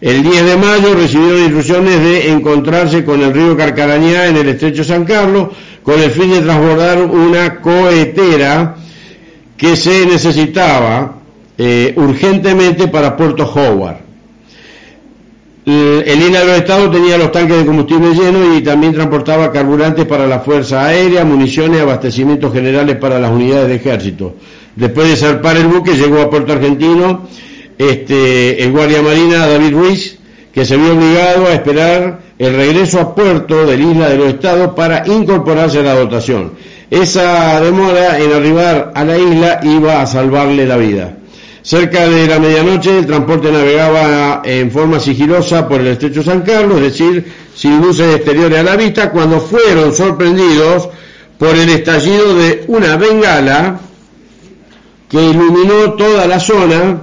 [0.00, 4.82] El 10 de mayo recibieron instrucciones de encontrarse con el río Carcarañá en el estrecho
[4.82, 5.48] San Carlos
[5.82, 8.76] con el fin de transbordar una cohetera
[9.58, 11.18] que se necesitaba
[11.58, 13.99] eh, urgentemente para Puerto Howard.
[15.66, 20.26] El el los estados tenía los tanques de combustible llenos y también transportaba carburantes para
[20.26, 24.36] la Fuerza Aérea, municiones y abastecimientos generales para las unidades de ejército.
[24.74, 27.28] Después de zarpar el buque llegó a Puerto Argentino
[27.76, 30.18] este, el guardia marina David Ruiz,
[30.52, 34.28] que se vio obligado a esperar el regreso a puerto de la isla de los
[34.28, 36.52] estados para incorporarse a la dotación.
[36.90, 41.19] Esa demora en arribar a la isla iba a salvarle la vida.
[41.62, 46.78] Cerca de la medianoche el transporte navegaba en forma sigilosa por el estrecho San Carlos,
[46.78, 50.88] es decir, sin luces exteriores a la vista, cuando fueron sorprendidos
[51.38, 53.80] por el estallido de una bengala
[55.08, 57.00] que iluminó toda la zona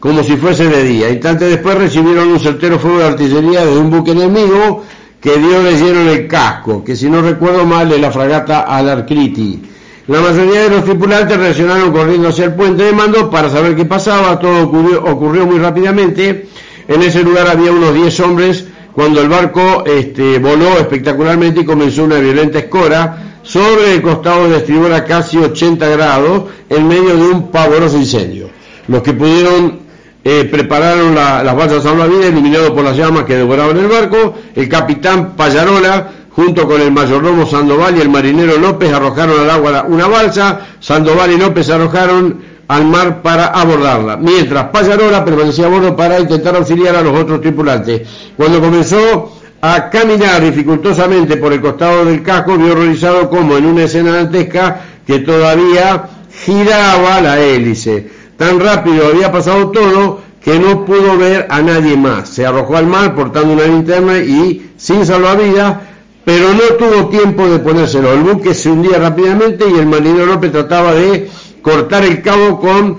[0.00, 1.10] como si fuese de día.
[1.10, 4.84] Instantes después recibieron un certero fuego de artillería de un buque enemigo
[5.20, 9.62] que dio en el casco, que si no recuerdo mal es la fragata Alarcriti.
[10.08, 13.84] La mayoría de los tripulantes reaccionaron corriendo hacia el puente de mando para saber qué
[13.84, 16.48] pasaba, todo ocurrió, muy rápidamente.
[16.88, 22.04] En ese lugar había unos 10 hombres cuando el barco este, voló espectacularmente y comenzó
[22.04, 27.28] una violenta escora sobre el costado de estribor a casi 80 grados en medio de
[27.28, 28.48] un pavoroso incendio.
[28.86, 29.80] Los que pudieron
[30.24, 34.34] eh, prepararon la, las balsas salvavidas iluminados por las llamas que devoraban el barco.
[34.54, 39.86] El capitán Payarola, junto con el mayordomo Sandoval y el marinero López, arrojaron al agua
[39.88, 40.60] una balsa.
[40.78, 46.54] Sandoval y López arrojaron al mar para abordarla, mientras Payarola permanecía a bordo para intentar
[46.54, 48.02] auxiliar a los otros tripulantes.
[48.36, 53.82] Cuando comenzó a caminar dificultosamente por el costado del casco, vio horrorizado como en una
[53.82, 56.04] escena dantesca que todavía
[56.44, 58.12] giraba la hélice.
[58.36, 62.28] Tan rápido había pasado todo que no pudo ver a nadie más.
[62.28, 65.87] Se arrojó al mar portando una linterna y sin salvavidas,
[66.28, 68.12] pero no tuvo tiempo de ponérselo.
[68.12, 71.26] El buque se hundía rápidamente y el marinero López trataba de
[71.62, 72.98] cortar el cabo con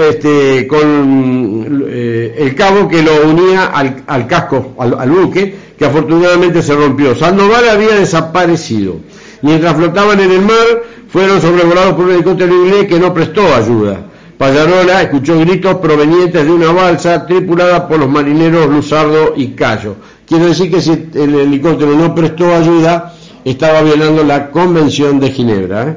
[0.00, 7.14] este, eh, el cabo que lo unía al, casco, al, buque, que afortunadamente se rompió.
[7.14, 8.96] Sandoval había desaparecido.
[9.42, 14.06] Mientras flotaban en el mar, fueron sobrevolados por un helicóptero inglés que no prestó ayuda.
[14.36, 19.94] Payarola escuchó gritos provenientes de una balsa tripulada por los marineros Luzardo y Cayo.
[20.30, 23.14] Quiero decir que si el helicóptero no prestó ayuda,
[23.44, 25.88] estaba violando la Convención de Ginebra.
[25.88, 25.96] ¿eh?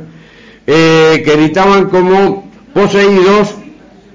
[0.65, 3.53] Eh, que gritaban como poseídos,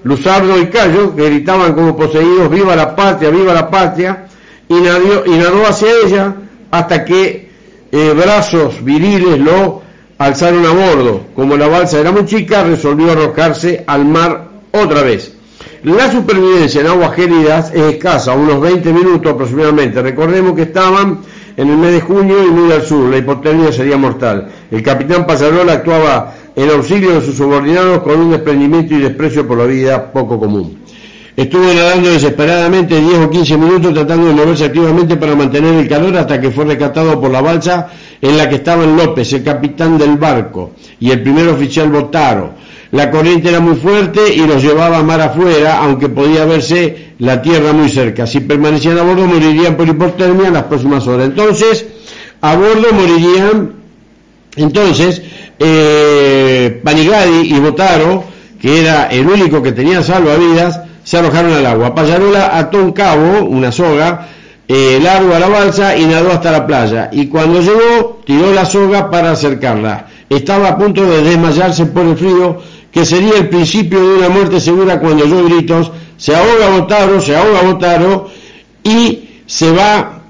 [0.03, 4.27] Luzardo y Cayo, que gritaban como poseídos, viva la patria, viva la patria,
[4.69, 6.35] y nadó, hacia ella
[6.73, 7.53] hasta que
[7.93, 9.83] eh, brazos viriles lo
[10.19, 11.27] alzaron a bordo.
[11.37, 15.38] Como la balsa era muy chica, resolvió arrojarse al mar otra vez.
[15.85, 20.03] La supervivencia en aguas gélidas es escasa, unos 20 minutos aproximadamente.
[20.03, 21.21] Recordemos que estaban
[21.57, 24.49] en el mes de junio y muy al sur, la hipotermia sería mortal.
[24.73, 29.59] El capitán Pasarola actuaba en auxilio de sus subordinados con un desprendimiento y desprecio por
[29.59, 30.79] la vida poco común.
[31.37, 36.17] Estuvo nadando desesperadamente 10 o 15 minutos tratando de moverse activamente para mantener el calor
[36.17, 37.89] hasta que fue rescatado por la balsa
[38.21, 42.55] en la que estaban López, el capitán del barco, y el primer oficial Botaro.
[42.90, 47.73] La corriente era muy fuerte y los llevaba mar afuera, aunque podía verse la tierra
[47.73, 48.27] muy cerca.
[48.27, 51.27] Si permanecían a bordo morirían por hipotermia en las próximas horas.
[51.27, 51.85] Entonces,
[52.40, 53.73] a bordo morirían,
[54.56, 55.20] entonces,
[55.59, 58.24] eh, Panigadi y Botaro,
[58.60, 61.94] que era el único que tenía salvavidas, se arrojaron al agua.
[61.94, 64.28] Payarola ató un cabo, una soga,
[64.66, 67.09] eh, largo a la balsa y nadó hasta la playa.
[67.12, 70.06] Y cuando llegó, tiró la soga para acercarla.
[70.28, 72.60] Estaba a punto de desmayarse por el frío,
[72.93, 77.36] que sería el principio de una muerte segura cuando oyó gritos, se ahoga Botaro, se
[77.36, 78.31] ahoga Botaro,
[78.82, 80.23] y se va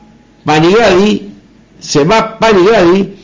[0.44, 1.30] Panigadi,
[1.78, 3.14] se va Panigadi,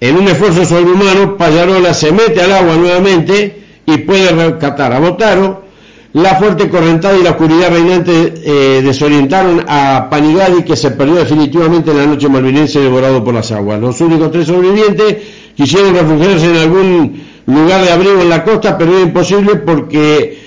[0.00, 5.64] en un esfuerzo sobrehumano, Payarola se mete al agua nuevamente y puede rescatar a Botaro,
[6.12, 11.90] la fuerte correntada y la oscuridad reinante eh, desorientaron a Panigadi, que se perdió definitivamente
[11.90, 13.80] en la noche malvinense devorado por las aguas.
[13.80, 15.16] Los únicos tres sobrevivientes
[15.54, 17.22] quisieron refugiarse en algún
[17.54, 20.38] lugar de abrigo en la costa, pero era imposible porque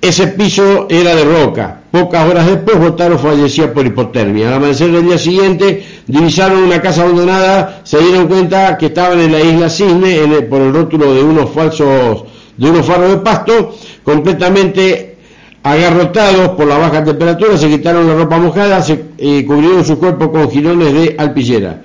[0.00, 1.80] ese piso era de roca.
[1.90, 4.48] Pocas horas después, Botaro fallecía por hipotermia.
[4.48, 9.32] Al amanecer del día siguiente, divisaron una casa abandonada, se dieron cuenta que estaban en
[9.32, 12.24] la isla Cisne en el, por el rótulo de unos falsos,
[12.56, 15.16] de unos faros de pasto, completamente
[15.62, 20.30] agarrotados por la baja temperatura, se quitaron la ropa mojada se, eh, cubrieron su cuerpo
[20.30, 21.82] con jirones de alpillera.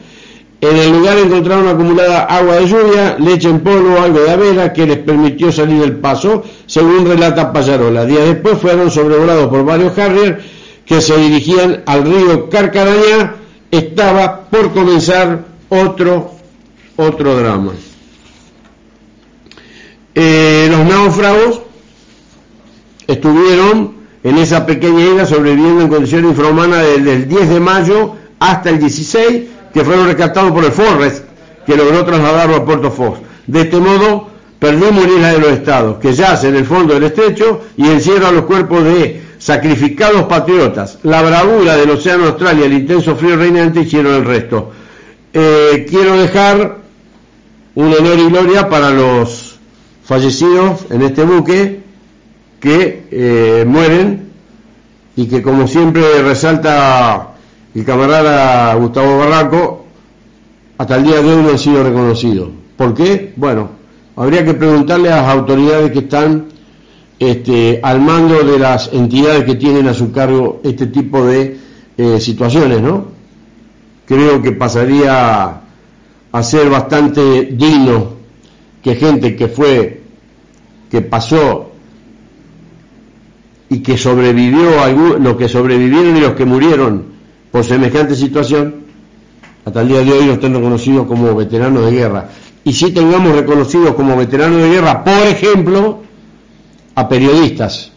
[0.62, 4.86] En el lugar encontraron acumulada agua de lluvia, leche en polvo, algo de avena que
[4.86, 8.06] les permitió salir del paso, según relata Payarola.
[8.06, 10.40] Días después fueron sobrevolados por varios Harrier
[10.86, 13.38] que se dirigían al río Carcaraña.
[13.72, 16.32] Estaba por comenzar otro,
[16.96, 17.72] otro drama.
[20.14, 21.62] Eh, los náufragos
[23.08, 28.70] estuvieron en esa pequeña isla sobreviviendo en condiciones infrahumanas desde el 10 de mayo hasta
[28.70, 29.44] el 16,
[29.74, 31.26] que fueron rescatados por el Forrest,
[31.66, 33.20] que logró trasladarlo a Puerto Fox.
[33.48, 34.30] De este modo,
[34.60, 38.46] perdimos una de los estados, que yace en el fondo del estrecho y encierra los
[38.46, 44.14] cuerpos de sacrificados patriotas, la bravura del Océano Austral y el intenso frío reinante hicieron
[44.14, 44.72] el resto.
[45.34, 46.78] Eh, quiero dejar
[47.74, 49.58] un honor y gloria para los
[50.04, 51.80] fallecidos en este buque
[52.60, 54.30] que eh, mueren
[55.16, 57.31] y que como siempre resalta
[57.74, 59.86] el camarada Gustavo Barraco,
[60.78, 62.50] hasta el día de hoy no han sido reconocidos.
[62.76, 63.34] ¿Por qué?
[63.36, 63.70] Bueno,
[64.16, 66.46] habría que preguntarle a las autoridades que están
[67.20, 71.58] este, al mando de las entidades que tienen a su cargo este tipo de
[71.98, 73.06] eh, situaciones, ¿no?
[74.06, 75.62] Creo que pasaría
[76.32, 78.14] a ser bastante digno
[78.82, 80.02] que gente que fue,
[80.90, 81.72] que pasó
[83.70, 87.11] y que sobrevivió, los que sobrevivieron y los que murieron
[87.52, 88.76] por semejante situación,
[89.66, 92.30] hasta el día de hoy no estén reconocidos como veteranos de guerra.
[92.64, 96.02] Y si tengamos reconocidos como veteranos de guerra, por ejemplo,
[96.96, 97.92] a periodistas,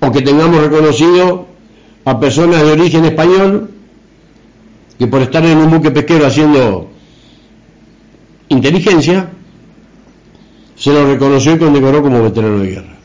[0.00, 1.46] o que tengamos reconocido
[2.04, 3.70] a personas de origen español
[4.98, 6.88] que por estar en un buque pesquero haciendo
[8.48, 9.28] inteligencia,
[10.74, 12.96] se lo reconoció y condecoró como veterano de guerra.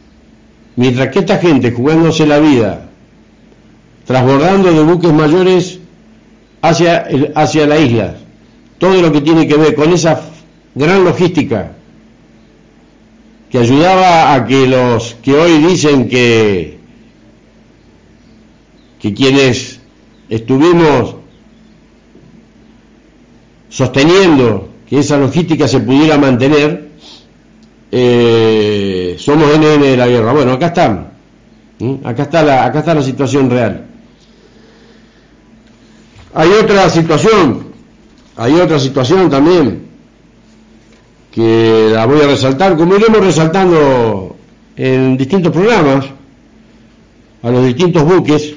[0.76, 2.90] Mientras que esta gente jugándose la vida,
[4.06, 5.80] transbordando de buques mayores
[6.62, 8.16] hacia, hacia la isla,
[8.78, 10.22] todo lo que tiene que ver con esa
[10.76, 11.72] gran logística
[13.50, 16.80] que ayudaba a que los que hoy dicen que,
[19.00, 19.80] que quienes
[20.28, 21.18] estuvimos
[23.70, 26.90] sosteniendo que esa logística se pudiera mantener,
[27.92, 30.34] eh, somos NN de la guerra.
[30.34, 31.12] Bueno, acá están,
[32.04, 33.93] acá está la, acá está la situación real.
[36.36, 37.68] Hay otra situación,
[38.36, 39.84] hay otra situación también
[41.32, 44.36] que la voy a resaltar, como iremos resaltando
[44.76, 46.06] en distintos programas,
[47.44, 48.56] a los distintos buques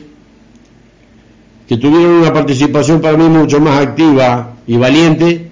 [1.68, 5.50] que tuvieron una participación para mí mucho más activa y valiente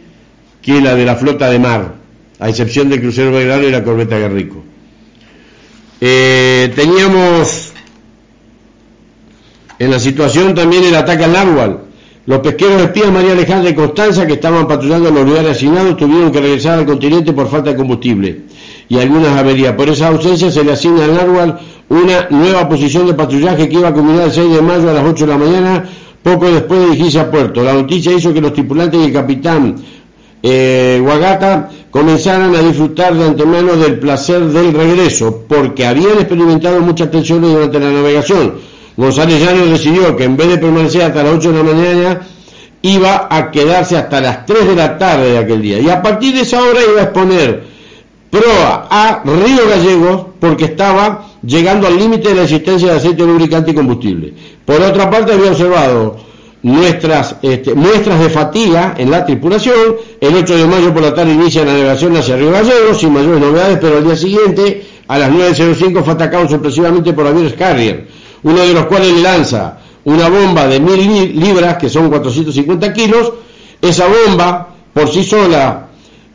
[0.63, 1.95] que la de la flota de mar,
[2.39, 4.63] a excepción del crucero Belgrano y la corbeta Guerrico.
[6.01, 7.73] Eh, teníamos
[9.79, 11.84] en la situación también el ataque al náhuatl,
[12.27, 16.41] los pesqueros espías María Alejandra y Constanza, que estaban patrullando los lugares asignados, tuvieron que
[16.41, 18.43] regresar al continente por falta de combustible
[18.89, 19.75] y algunas averías.
[19.75, 21.59] Por esa ausencia se le asigna al Narwhal
[21.91, 25.05] una nueva posición de patrullaje que iba a culminar el 6 de mayo a las
[25.05, 25.85] 8 de la mañana,
[26.23, 27.63] poco después de dirigirse a puerto.
[27.63, 29.77] La noticia hizo que los tripulantes y el capitán
[30.43, 31.03] eh,
[31.91, 37.79] comenzaran a disfrutar de antemano del placer del regreso, porque habían experimentado muchas tensiones durante
[37.79, 41.65] la navegación González Llanos decidió que en vez de permanecer hasta las 8 de la
[41.65, 42.21] mañana,
[42.83, 45.81] iba a quedarse hasta las 3 de la tarde de aquel día.
[45.81, 47.65] Y a partir de esa hora iba a exponer
[48.31, 53.71] proa a Río Gallegos porque estaba llegando al límite de la existencia de aceite lubricante
[53.71, 54.35] y combustible.
[54.65, 56.17] Por otra parte, había observado
[56.63, 59.97] nuestras este, muestras de fatiga en la tripulación.
[60.21, 63.41] El 8 de mayo por la tarde inicia la navegación hacia Río Gallegos, sin mayores
[63.41, 68.61] novedades, pero al día siguiente, a las 9.05, fue atacado sorpresivamente por aviones Carrier uno
[68.61, 73.33] de los cuales lanza una bomba de mil libras, que son 450 kilos,
[73.81, 75.89] esa bomba por sí sola,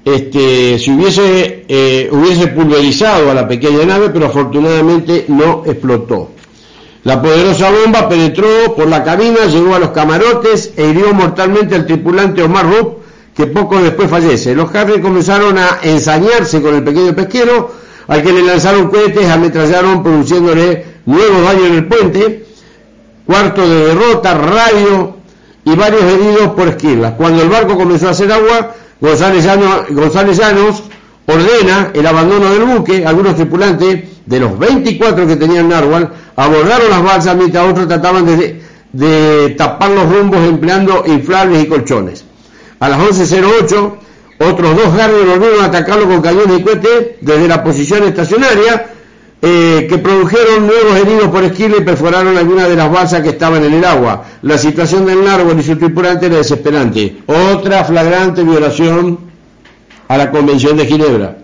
[0.04, 6.32] este, si hubiese, eh, hubiese pulverizado a la pequeña nave, pero afortunadamente no explotó.
[7.04, 11.86] La poderosa bomba penetró por la cabina, llegó a los camarotes e hirió mortalmente al
[11.86, 13.00] tripulante Omar Rupp,
[13.36, 14.54] que poco después fallece.
[14.54, 17.72] Los Harry comenzaron a ensañarse con el pequeño pesquero,
[18.08, 22.46] al que le lanzaron cohetes, ametrallaron, produciéndole nuevos daños en el puente,
[23.26, 25.16] cuarto de derrota, radio
[25.66, 27.14] y varios heridos por esquilas.
[27.14, 30.84] Cuando el barco comenzó a hacer agua, González Llanos,
[31.26, 33.06] ordena el abandono del buque.
[33.06, 38.62] Algunos tripulantes, de los 24 que tenían Narwhal, abordaron las balsas mientras otros trataban de,
[38.94, 42.24] de tapar los rumbos empleando inflables y colchones.
[42.80, 43.94] A las 11.08,
[44.42, 48.86] otros dos guardias volvieron a atacarlo con cañones y cohetes desde la posición estacionaria
[49.42, 53.64] eh, que produjeron nuevos heridos por esquila y perforaron algunas de las balsas que estaban
[53.64, 54.26] en el agua.
[54.42, 57.20] La situación del Narwhal y su tripulante era desesperante.
[57.26, 59.18] Otra flagrante violación
[60.10, 61.38] a la Convención de Ginebra.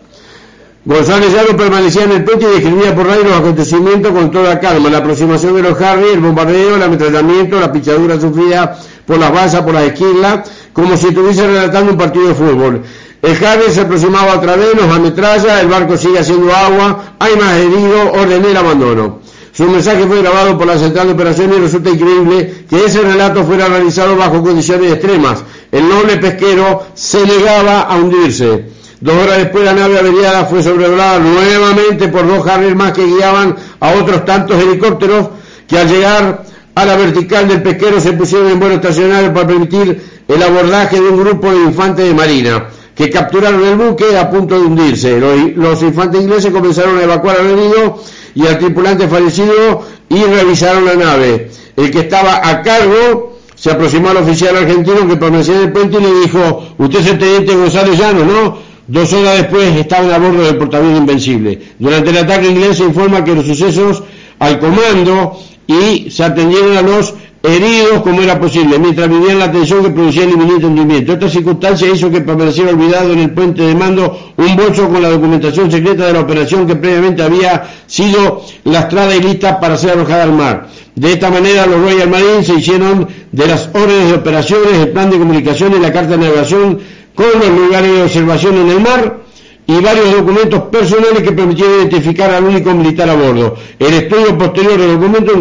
[0.83, 4.89] González Llano permanecía en el puente y describía por radio los acontecimientos con toda calma.
[4.89, 9.61] La aproximación de los Harry, el bombardeo, el ametrallamiento, la pichadura sufrida por las balsas,
[9.61, 12.83] por las esquilas, como si estuviese relatando un partido de fútbol.
[13.25, 17.57] El Harry se aproximaba otra vez, nos ametralla, el barco sigue haciendo agua, hay más
[17.57, 19.19] heridos, ordené el abandono.
[19.51, 23.43] Su mensaje fue grabado por la central de operaciones y resulta increíble que ese relato
[23.43, 25.43] fuera realizado bajo condiciones extremas.
[25.71, 28.65] El noble pesquero se negaba a hundirse.
[29.01, 33.55] Dos horas después la nave averiada fue sobrevolada nuevamente por dos Harrier más que guiaban
[33.79, 35.29] a otros tantos helicópteros
[35.67, 36.43] que al llegar
[36.75, 41.09] a la vertical del pesquero se pusieron en vuelo estacionario para permitir el abordaje de
[41.09, 45.19] un grupo de infantes de marina que capturaron el buque a punto de hundirse.
[45.19, 48.01] Los, infantes ingleses comenzaron a evacuar al herido
[48.33, 51.51] y al tripulante fallecido y revisaron la nave.
[51.75, 55.97] El que estaba a cargo se aproximó al oficial argentino que permanecía en el puente
[55.97, 58.57] y le dijo, usted es el teniente González Llano, ¿no?
[58.87, 61.59] Dos horas después estaban a bordo del portaaviones Invencible.
[61.79, 64.03] Durante el ataque inglés se informa que los sucesos
[64.39, 67.13] al comando y se atendieron a los
[67.47, 71.13] heridos como era posible, mientras vivían la tensión que producía el inminente hundimiento.
[71.13, 75.09] Esta circunstancia hizo que permaneciera olvidado en el puente de mando un bolso con la
[75.09, 80.23] documentación secreta de la operación que previamente había sido lastrada y lista para ser arrojada
[80.23, 80.67] al mar.
[80.95, 85.09] De esta manera los Royal Marines se hicieron de las órdenes de operaciones, el plan
[85.09, 86.79] de comunicación y la carta de navegación
[87.13, 89.24] con los lugares de observación en el mar
[89.67, 93.55] y varios documentos personales que permitieron identificar al único militar a bordo.
[93.79, 95.35] El estudio posterior de documentos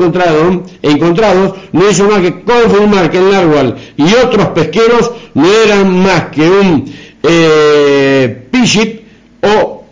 [0.82, 6.28] encontrados, no hizo más que confirmar que el narwhal y otros pesqueros no eran más
[6.28, 6.92] que un
[7.22, 8.48] eh,
[9.42, 9.84] o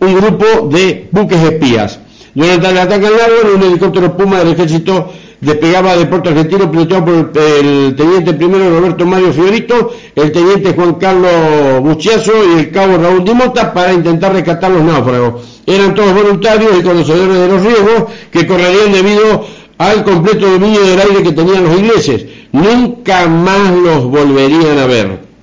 [0.00, 2.00] un grupo de buques espías.
[2.34, 5.12] Durante el ataque al narwhal, un helicóptero Puma del ejército
[5.44, 10.94] despegaba de Puerto Argentino pilotado por el teniente primero Roberto Mario Fiorito, el teniente Juan
[10.94, 15.62] Carlos Buchiazo y el cabo Raúl Dimota para intentar rescatar los náufragos.
[15.66, 19.44] Eran todos voluntarios y conocedores de los riesgos que correrían debido
[19.78, 22.26] al completo dominio del aire que tenían los ingleses.
[22.52, 25.34] Nunca más los volverían a ver.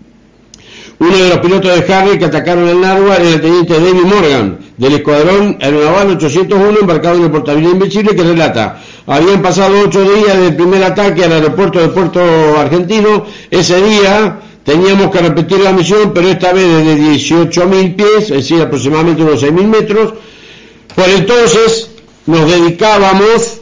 [1.02, 4.60] Uno de los pilotos de Harry que atacaron el Narwhal era el teniente David Morgan,
[4.78, 10.38] del escuadrón aeronaval 801 embarcado en el portaaviones Invencible, que relata, habían pasado ocho días
[10.38, 12.22] del primer ataque al aeropuerto de Puerto
[12.58, 18.30] Argentino, ese día teníamos que repetir la misión, pero esta vez desde 18.000 pies, es
[18.30, 20.14] decir, aproximadamente unos 6.000 metros,
[20.96, 21.90] por entonces
[22.26, 23.62] nos dedicábamos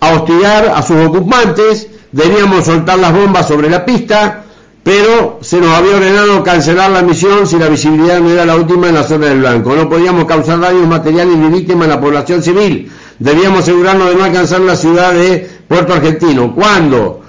[0.00, 4.44] a hostigar a sus ocupantes, debíamos soltar las bombas sobre la pista,
[4.82, 8.88] pero se nos había ordenado cancelar la misión si la visibilidad no era la última
[8.88, 9.74] en la zona del blanco.
[9.76, 12.90] No podíamos causar daños materiales ni víctimas a la población civil.
[13.20, 16.54] Debíamos asegurarnos de no alcanzar la ciudad de Puerto Argentino.
[16.54, 17.20] Cuando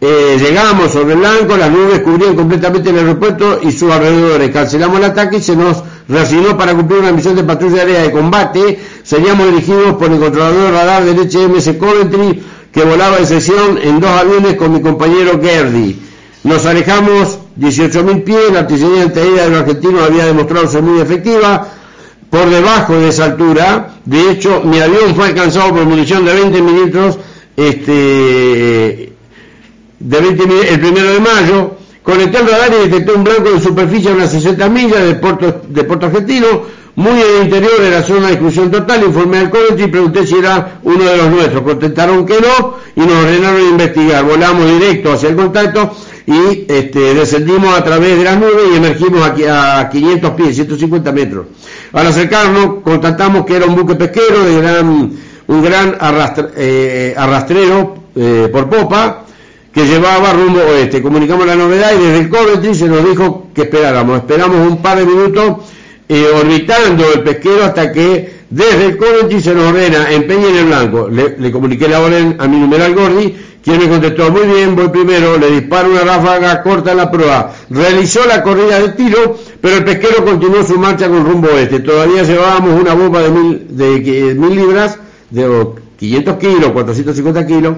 [0.00, 4.50] eh, llegamos sobre el blanco, las nubes cubrían completamente el aeropuerto y sus alrededores.
[4.50, 8.10] Cancelamos el ataque y se nos reasignó para cumplir una misión de patrulla aérea de
[8.10, 8.80] combate.
[9.04, 12.42] Seríamos dirigidos por el controlador radar del HMS Coventry,
[12.72, 15.96] que volaba en sesión en dos aviones con mi compañero Gerdy.
[16.42, 21.68] Nos alejamos 18.000 pies, la artillería antiaérea de los argentinos había demostrado ser muy efectiva,
[22.36, 26.60] por debajo de esa altura, de hecho mi avión fue alcanzado por munición de 20
[26.60, 27.18] milímetros
[27.56, 29.12] este,
[29.98, 34.14] 20 el primero de mayo, conecté el radar y detectó un blanco de superficie a
[34.14, 36.46] unas 60 millas de Puerto, Argentino,
[36.96, 40.36] muy el interior de la zona de exclusión total, informé al Coventry y pregunté si
[40.36, 41.62] era uno de los nuestros.
[41.62, 44.24] Contestaron que no y nos ordenaron investigar.
[44.24, 45.94] Volamos directo hacia el contacto
[46.26, 51.12] y este, descendimos a través de las nubes y emergimos aquí a 500 pies, 150
[51.12, 51.46] metros.
[51.96, 55.12] Al acercarnos, constatamos que era un buque pesquero de gran,
[55.46, 55.96] un gran
[56.54, 59.24] eh, arrastrero eh, por popa
[59.72, 61.00] que llevaba rumbo oeste.
[61.00, 64.18] Comunicamos la novedad y desde el Coventry se nos dijo que esperáramos.
[64.18, 65.56] Esperamos un par de minutos
[66.06, 70.64] eh, orbitando el pesquero hasta que desde el Coventry se nos ordena empeñe en el
[70.66, 71.08] blanco.
[71.08, 73.34] Le, comuniqué la orden a mi numeral Gordi
[73.66, 77.52] quien me contestó, muy bien, voy primero, le disparo una ráfaga corta en la prueba.
[77.68, 81.80] Realizó la corrida de tiro, pero el pesquero continuó su marcha con rumbo oeste.
[81.80, 84.98] Todavía llevábamos una bomba de mil, de, mil libras,
[85.30, 85.66] de
[85.98, 87.76] 500 kilos, 450 kilos,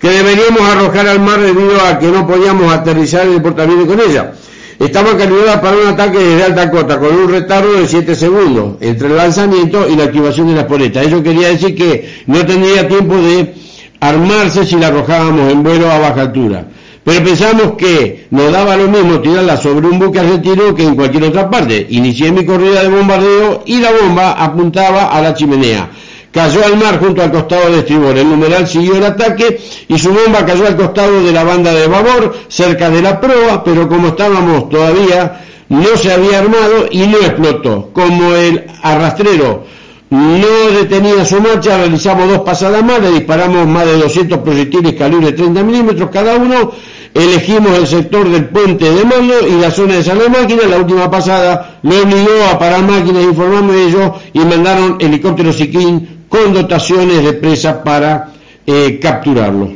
[0.00, 4.32] que deberíamos arrojar al mar debido a que no podíamos aterrizar el portaaviones con ella.
[4.78, 9.08] Estaba calibrada para un ataque desde alta cota, con un retardo de 7 segundos entre
[9.08, 11.02] el lanzamiento y la activación de la espoleta.
[11.02, 13.54] Eso quería decir que no tendría tiempo de
[14.00, 16.64] armarse si la arrojábamos en vuelo a baja altura.
[17.02, 21.24] Pero pensamos que nos daba lo mismo tirarla sobre un buque argentino que en cualquier
[21.24, 21.86] otra parte.
[21.90, 25.90] Inicié mi corrida de bombardeo y la bomba apuntaba a la chimenea.
[26.30, 28.16] Cayó al mar junto al costado de estribor.
[28.16, 29.58] El numeral siguió el ataque
[29.88, 33.64] y su bomba cayó al costado de la banda de babor, cerca de la proa,
[33.64, 35.40] pero como estábamos todavía,
[35.70, 37.90] no se había armado y no explotó.
[37.92, 39.64] Como el arrastrero
[40.10, 45.32] no detenía su marcha, realizamos dos pasadas más, le disparamos más de 200 proyectiles calibre
[45.32, 46.72] 30 milímetros cada uno,
[47.14, 50.78] elegimos el sector del puente de mando y la zona de sala de máquina, la
[50.78, 56.54] última pasada lo obligó a parar máquinas informando de ello y mandaron helicópteros Siquín con
[56.54, 58.32] dotaciones de presa para
[58.66, 59.72] eh, capturarlo.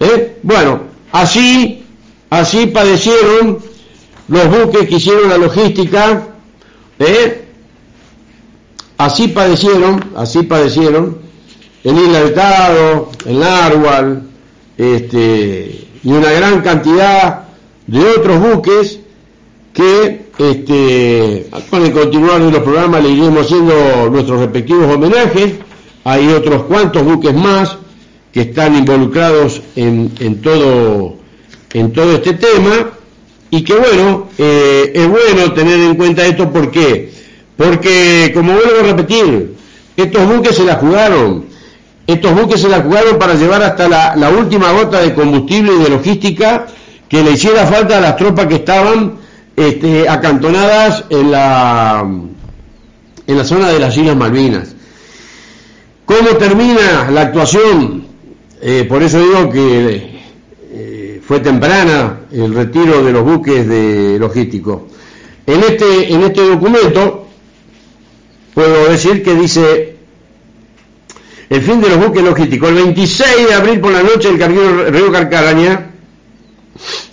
[0.00, 0.38] ¿Eh?
[0.42, 0.80] Bueno,
[1.12, 1.84] así,
[2.30, 3.58] así padecieron
[4.28, 6.28] los buques que hicieron la logística,
[6.98, 7.43] ¿eh?
[8.98, 11.18] Así padecieron, así padecieron,
[11.82, 14.22] en Isla del Tado, en Narwal,
[14.78, 17.44] este, y una gran cantidad
[17.86, 19.00] de otros buques
[19.72, 25.54] que este, con el continuar de los programas le iremos haciendo nuestros respectivos homenajes.
[26.04, 27.76] Hay otros cuantos buques más
[28.32, 31.16] que están involucrados en, en todo,
[31.72, 32.90] en todo este tema
[33.50, 37.12] y que bueno, eh, es bueno tener en cuenta esto porque,
[37.56, 39.54] porque como vuelvo a repetir,
[39.96, 41.44] estos buques se la jugaron,
[42.06, 45.90] estos buques se la jugaron para llevar hasta la, última gota de combustible y de
[45.90, 46.66] logística
[47.08, 49.14] que le hiciera falta a las tropas que estaban
[49.56, 52.04] este, acantonadas en la,
[53.26, 54.74] en la zona de las Islas Malvinas.
[56.04, 58.04] ¿Cómo termina la actuación?
[58.60, 60.20] Eh, por eso digo que
[60.72, 64.82] eh, fue temprana el retiro de los buques de logísticos.
[65.46, 67.23] En este, en este documento
[68.54, 69.96] puedo decir que dice
[71.50, 72.68] el fin de los buques logísticos.
[72.70, 75.90] El 26 de abril por la noche el carguero Río Carcaraña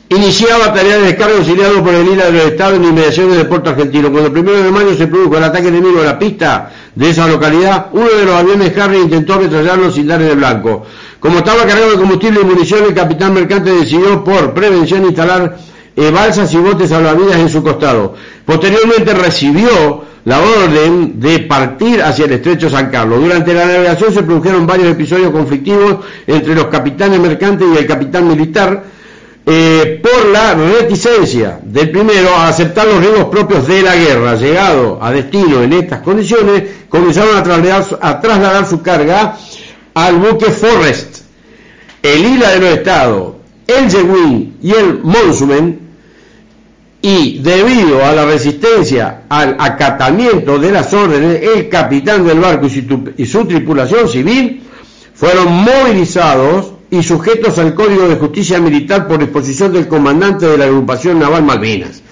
[0.09, 3.69] iniciaba tarea de descarga auxiliado por el ILA de los Estados en inmediaciones del puerto
[3.69, 4.09] argentino.
[4.11, 7.27] Cuando el primero de mayo se produjo el ataque enemigo a la pista de esa
[7.27, 10.85] localidad, uno de los aviones Harry intentó retrasarlo sin dar en el blanco.
[11.19, 15.57] Como estaba cargado de combustible y munición, el capitán mercante decidió por prevención instalar
[15.95, 18.15] eh, balsas y botes salvavidas en su costado.
[18.45, 23.21] Posteriormente recibió la orden de partir hacia el estrecho San Carlos.
[23.21, 28.27] Durante la navegación se produjeron varios episodios conflictivos entre los capitanes mercantes y el capitán
[28.27, 28.83] militar,
[29.43, 34.35] eh, por la reticencia del primero a aceptar los riesgos propios de la guerra.
[34.35, 39.37] Llegado a destino en estas condiciones, comenzaron a trasladar, a trasladar su carga
[39.95, 41.23] al buque Forrest,
[42.03, 43.33] el Isla de los Estados,
[43.65, 45.80] el Jeguin y el Monsumen,
[47.01, 52.69] y debido a la resistencia al acatamiento de las órdenes, el capitán del barco y
[52.69, 54.61] su, y su tripulación civil
[55.13, 60.65] fueron movilizados y sujetos al Código de Justicia Militar por disposición del comandante de la
[60.65, 62.03] agrupación naval Malvinas.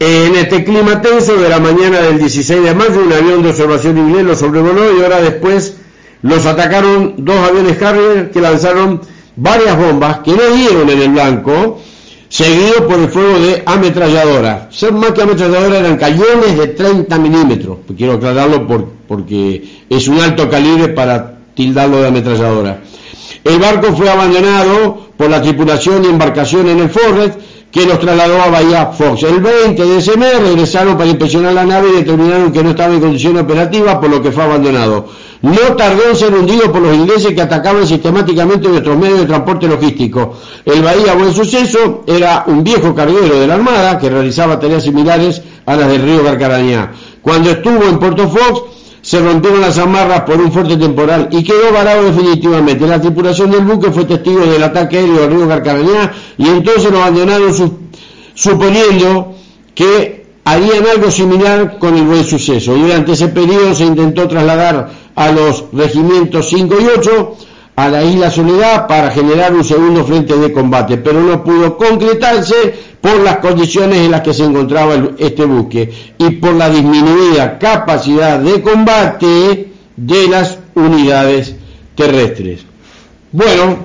[0.00, 3.98] En este clima tenso de la mañana del 16 de mayo, un avión de observación
[3.98, 5.76] inglés los sobrevoló y horas después
[6.22, 9.00] los atacaron dos aviones Harrier que lanzaron
[9.36, 11.80] varias bombas que no dieron en el blanco,
[12.28, 14.74] seguido por el fuego de ametralladoras.
[14.74, 20.20] Ser más que ametralladoras eran cañones de 30 milímetros, quiero aclararlo por, porque es un
[20.20, 22.80] alto calibre para tildarlo de ametralladora.
[23.44, 27.38] El barco fue abandonado por la tripulación y embarcación en el Forrest,
[27.70, 29.22] que los trasladó a Bahía Fox.
[29.24, 32.94] El 20 de ese mes regresaron para inspeccionar la nave y determinaron que no estaba
[32.94, 35.06] en condición operativa, por lo que fue abandonado.
[35.42, 39.68] No tardó en ser hundido por los ingleses que atacaban sistemáticamente nuestros medios de transporte
[39.68, 40.34] logístico.
[40.64, 45.40] El Bahía Buen Suceso era un viejo carguero de la Armada que realizaba tareas similares
[45.64, 46.92] a las del río Carcarañá.
[47.22, 48.62] Cuando estuvo en Puerto Fox,
[49.00, 52.86] se rompieron las amarras por un fuerte temporal y quedó varado definitivamente.
[52.86, 56.98] La tripulación del buque fue testigo del ataque aéreo del río Carcarañá y entonces lo
[56.98, 57.54] abandonaron
[58.34, 59.34] suponiendo
[59.74, 62.74] que harían algo similar con el buen suceso.
[62.74, 67.36] Durante ese periodo se intentó trasladar a los regimientos 5 y 8
[67.74, 72.54] a la isla Soledad para generar un segundo frente de combate, pero no pudo concretarse
[73.00, 78.38] por las condiciones en las que se encontraba este buque y por la disminuida capacidad
[78.38, 81.56] de combate de las unidades
[81.96, 82.60] terrestres.
[83.32, 83.78] Bueno,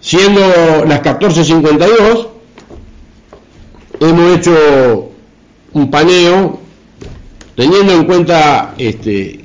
[0.00, 0.40] siendo
[0.86, 2.28] las 14.52,
[3.98, 5.10] hemos hecho
[5.72, 6.67] un paneo
[7.58, 9.44] teniendo en cuenta este,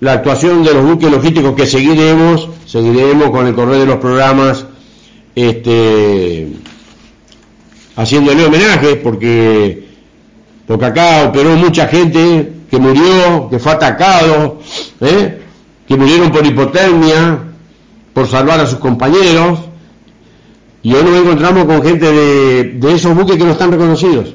[0.00, 4.66] la actuación de los buques logísticos que seguiremos, seguiremos con el correo de los programas,
[5.36, 6.48] este,
[7.94, 9.86] haciéndole homenaje, porque,
[10.66, 14.58] porque acá operó mucha gente que murió, que fue atacado,
[15.02, 15.42] ¿eh?
[15.86, 17.38] que murieron por hipotermia,
[18.12, 19.60] por salvar a sus compañeros,
[20.82, 24.34] y hoy nos encontramos con gente de, de esos buques que no están reconocidos,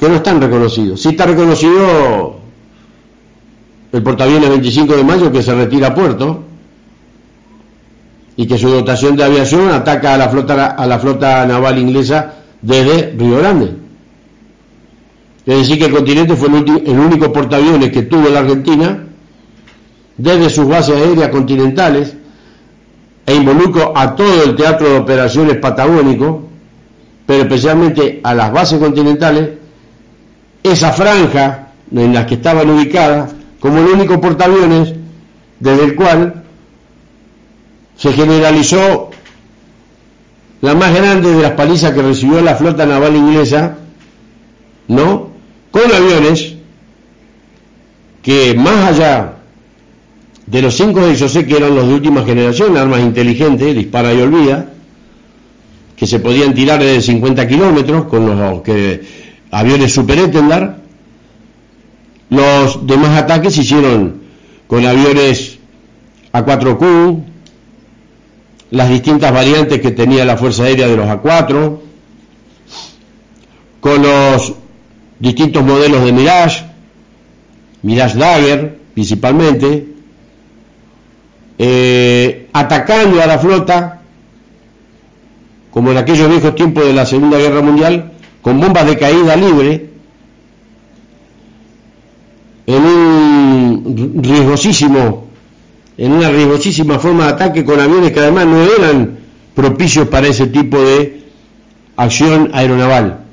[0.00, 1.02] que no están reconocidos.
[1.02, 2.36] Sí está reconocido
[3.92, 6.42] el portaaviones 25 de mayo que se retira a puerto
[8.34, 12.36] y que su dotación de aviación ataca a la flota, a la flota naval inglesa
[12.62, 13.74] desde Río Grande.
[15.44, 19.04] Es decir, que el continente fue el, único portaaviones que tuvo la Argentina
[20.16, 22.14] desde sus bases aéreas continentales
[23.26, 26.48] e involucró a todo el teatro de operaciones patagónico,
[27.26, 29.59] pero especialmente a las bases continentales,
[30.62, 34.94] esa franja en la que estaban ubicadas como el único portaaviones
[35.58, 36.42] desde el cual
[37.96, 39.10] se generalizó
[40.62, 43.76] la más grande de las palizas que recibió la flota naval inglesa,
[44.88, 45.30] ¿no?
[45.70, 46.54] Con aviones
[48.22, 49.36] que más allá
[50.46, 54.20] de los cinco de sé que eran los de última generación, armas inteligentes, dispara y
[54.20, 54.66] olvida,
[55.96, 60.76] que se podían tirar de 50 kilómetros con los que, aviones Super Etendard.
[62.28, 64.20] Los demás ataques se hicieron
[64.66, 65.58] con aviones
[66.32, 67.24] A4Q,
[68.70, 71.78] las distintas variantes que tenía la Fuerza Aérea de los A4,
[73.80, 74.54] con los
[75.18, 76.64] distintos modelos de Mirage,
[77.82, 79.88] Mirage Dagger principalmente,
[81.58, 84.00] eh, atacando a la flota,
[85.70, 88.09] como en aquellos viejos tiempos de la Segunda Guerra Mundial,
[88.42, 89.90] con bombas de caída libre,
[92.66, 95.26] en un riesgosísimo,
[95.98, 99.18] en una riesgosísima forma de ataque con aviones que además no eran
[99.54, 101.22] propicios para ese tipo de
[101.96, 103.24] acción aeronaval,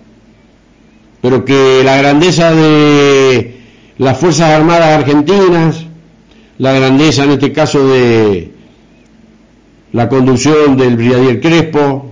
[1.22, 3.58] pero que la grandeza de
[3.98, 5.86] las Fuerzas Armadas Argentinas,
[6.58, 8.52] la grandeza en este caso de
[9.94, 12.12] la conducción del brigadier Crespo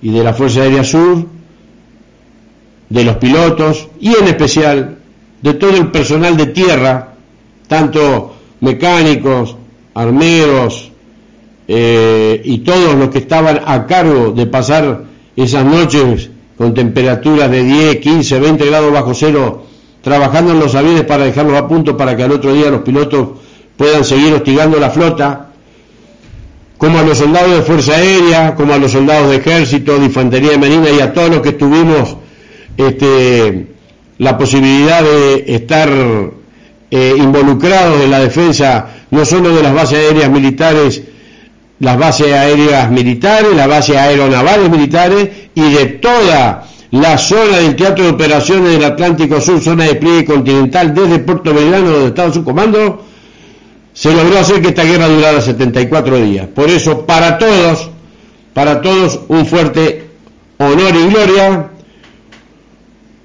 [0.00, 1.33] y de la Fuerza Aérea Sur,
[2.94, 4.98] de los pilotos y en especial
[5.42, 7.14] de todo el personal de tierra,
[7.66, 9.56] tanto mecánicos,
[9.94, 10.92] armeros
[11.66, 15.02] eh, y todos los que estaban a cargo de pasar
[15.34, 19.64] esas noches con temperaturas de 10, 15, 20 grados bajo cero,
[20.00, 23.40] trabajando en los aviones para dejarlos a punto para que al otro día los pilotos
[23.76, 25.48] puedan seguir hostigando la flota,
[26.78, 30.52] como a los soldados de Fuerza Aérea, como a los soldados de Ejército, de Infantería
[30.52, 32.18] de Marina y a todos los que tuvimos
[32.76, 33.66] este,
[34.18, 35.88] la posibilidad de estar
[36.90, 41.02] eh, involucrados en la defensa no solo de las bases aéreas militares,
[41.80, 48.04] las bases aéreas militares, las bases aeronavales militares y de toda la zona del Teatro
[48.04, 52.44] de Operaciones del Atlántico Sur, zona de despliegue continental desde Puerto Belgrano, donde estaba su
[52.44, 53.04] comando,
[53.92, 56.46] se logró hacer que esta guerra durara 74 días.
[56.48, 57.90] Por eso, para todos,
[58.52, 60.06] para todos, un fuerte
[60.58, 61.70] honor y gloria.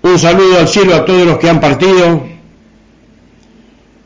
[0.01, 2.21] Un saludo al cielo a todos los que han partido.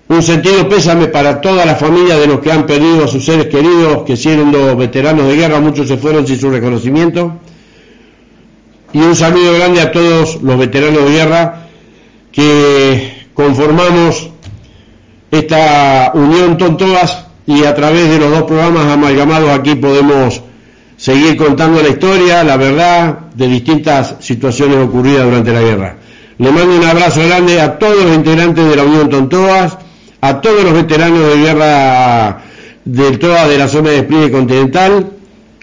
[0.08, 3.48] Un sentido pésame para toda la familia de los que han perdido a sus seres
[3.48, 7.34] queridos, que siendo veteranos de guerra, muchos se fueron sin su reconocimiento.
[8.92, 11.68] Y un saludo grande a todos los veteranos de guerra
[12.32, 14.30] que conformamos
[15.32, 20.42] esta unión Tontoas y a través de los dos programas amalgamados aquí podemos
[21.04, 25.98] seguir contando la historia, la verdad de distintas situaciones ocurridas durante la guerra.
[26.38, 29.78] Le mando un abrazo grande a todos los integrantes de la Unión Tontoas,
[30.22, 32.42] a todos los veteranos de guerra
[32.86, 35.12] del TOA de la zona de despliegue continental.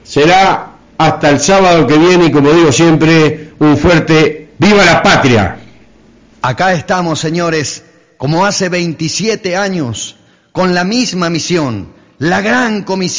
[0.03, 5.57] Será hasta el sábado que viene y como digo siempre, un fuerte ¡Viva la patria!
[6.43, 7.83] Acá estamos, señores,
[8.19, 10.17] como hace 27 años,
[10.53, 13.17] con la misma misión, la gran comisión.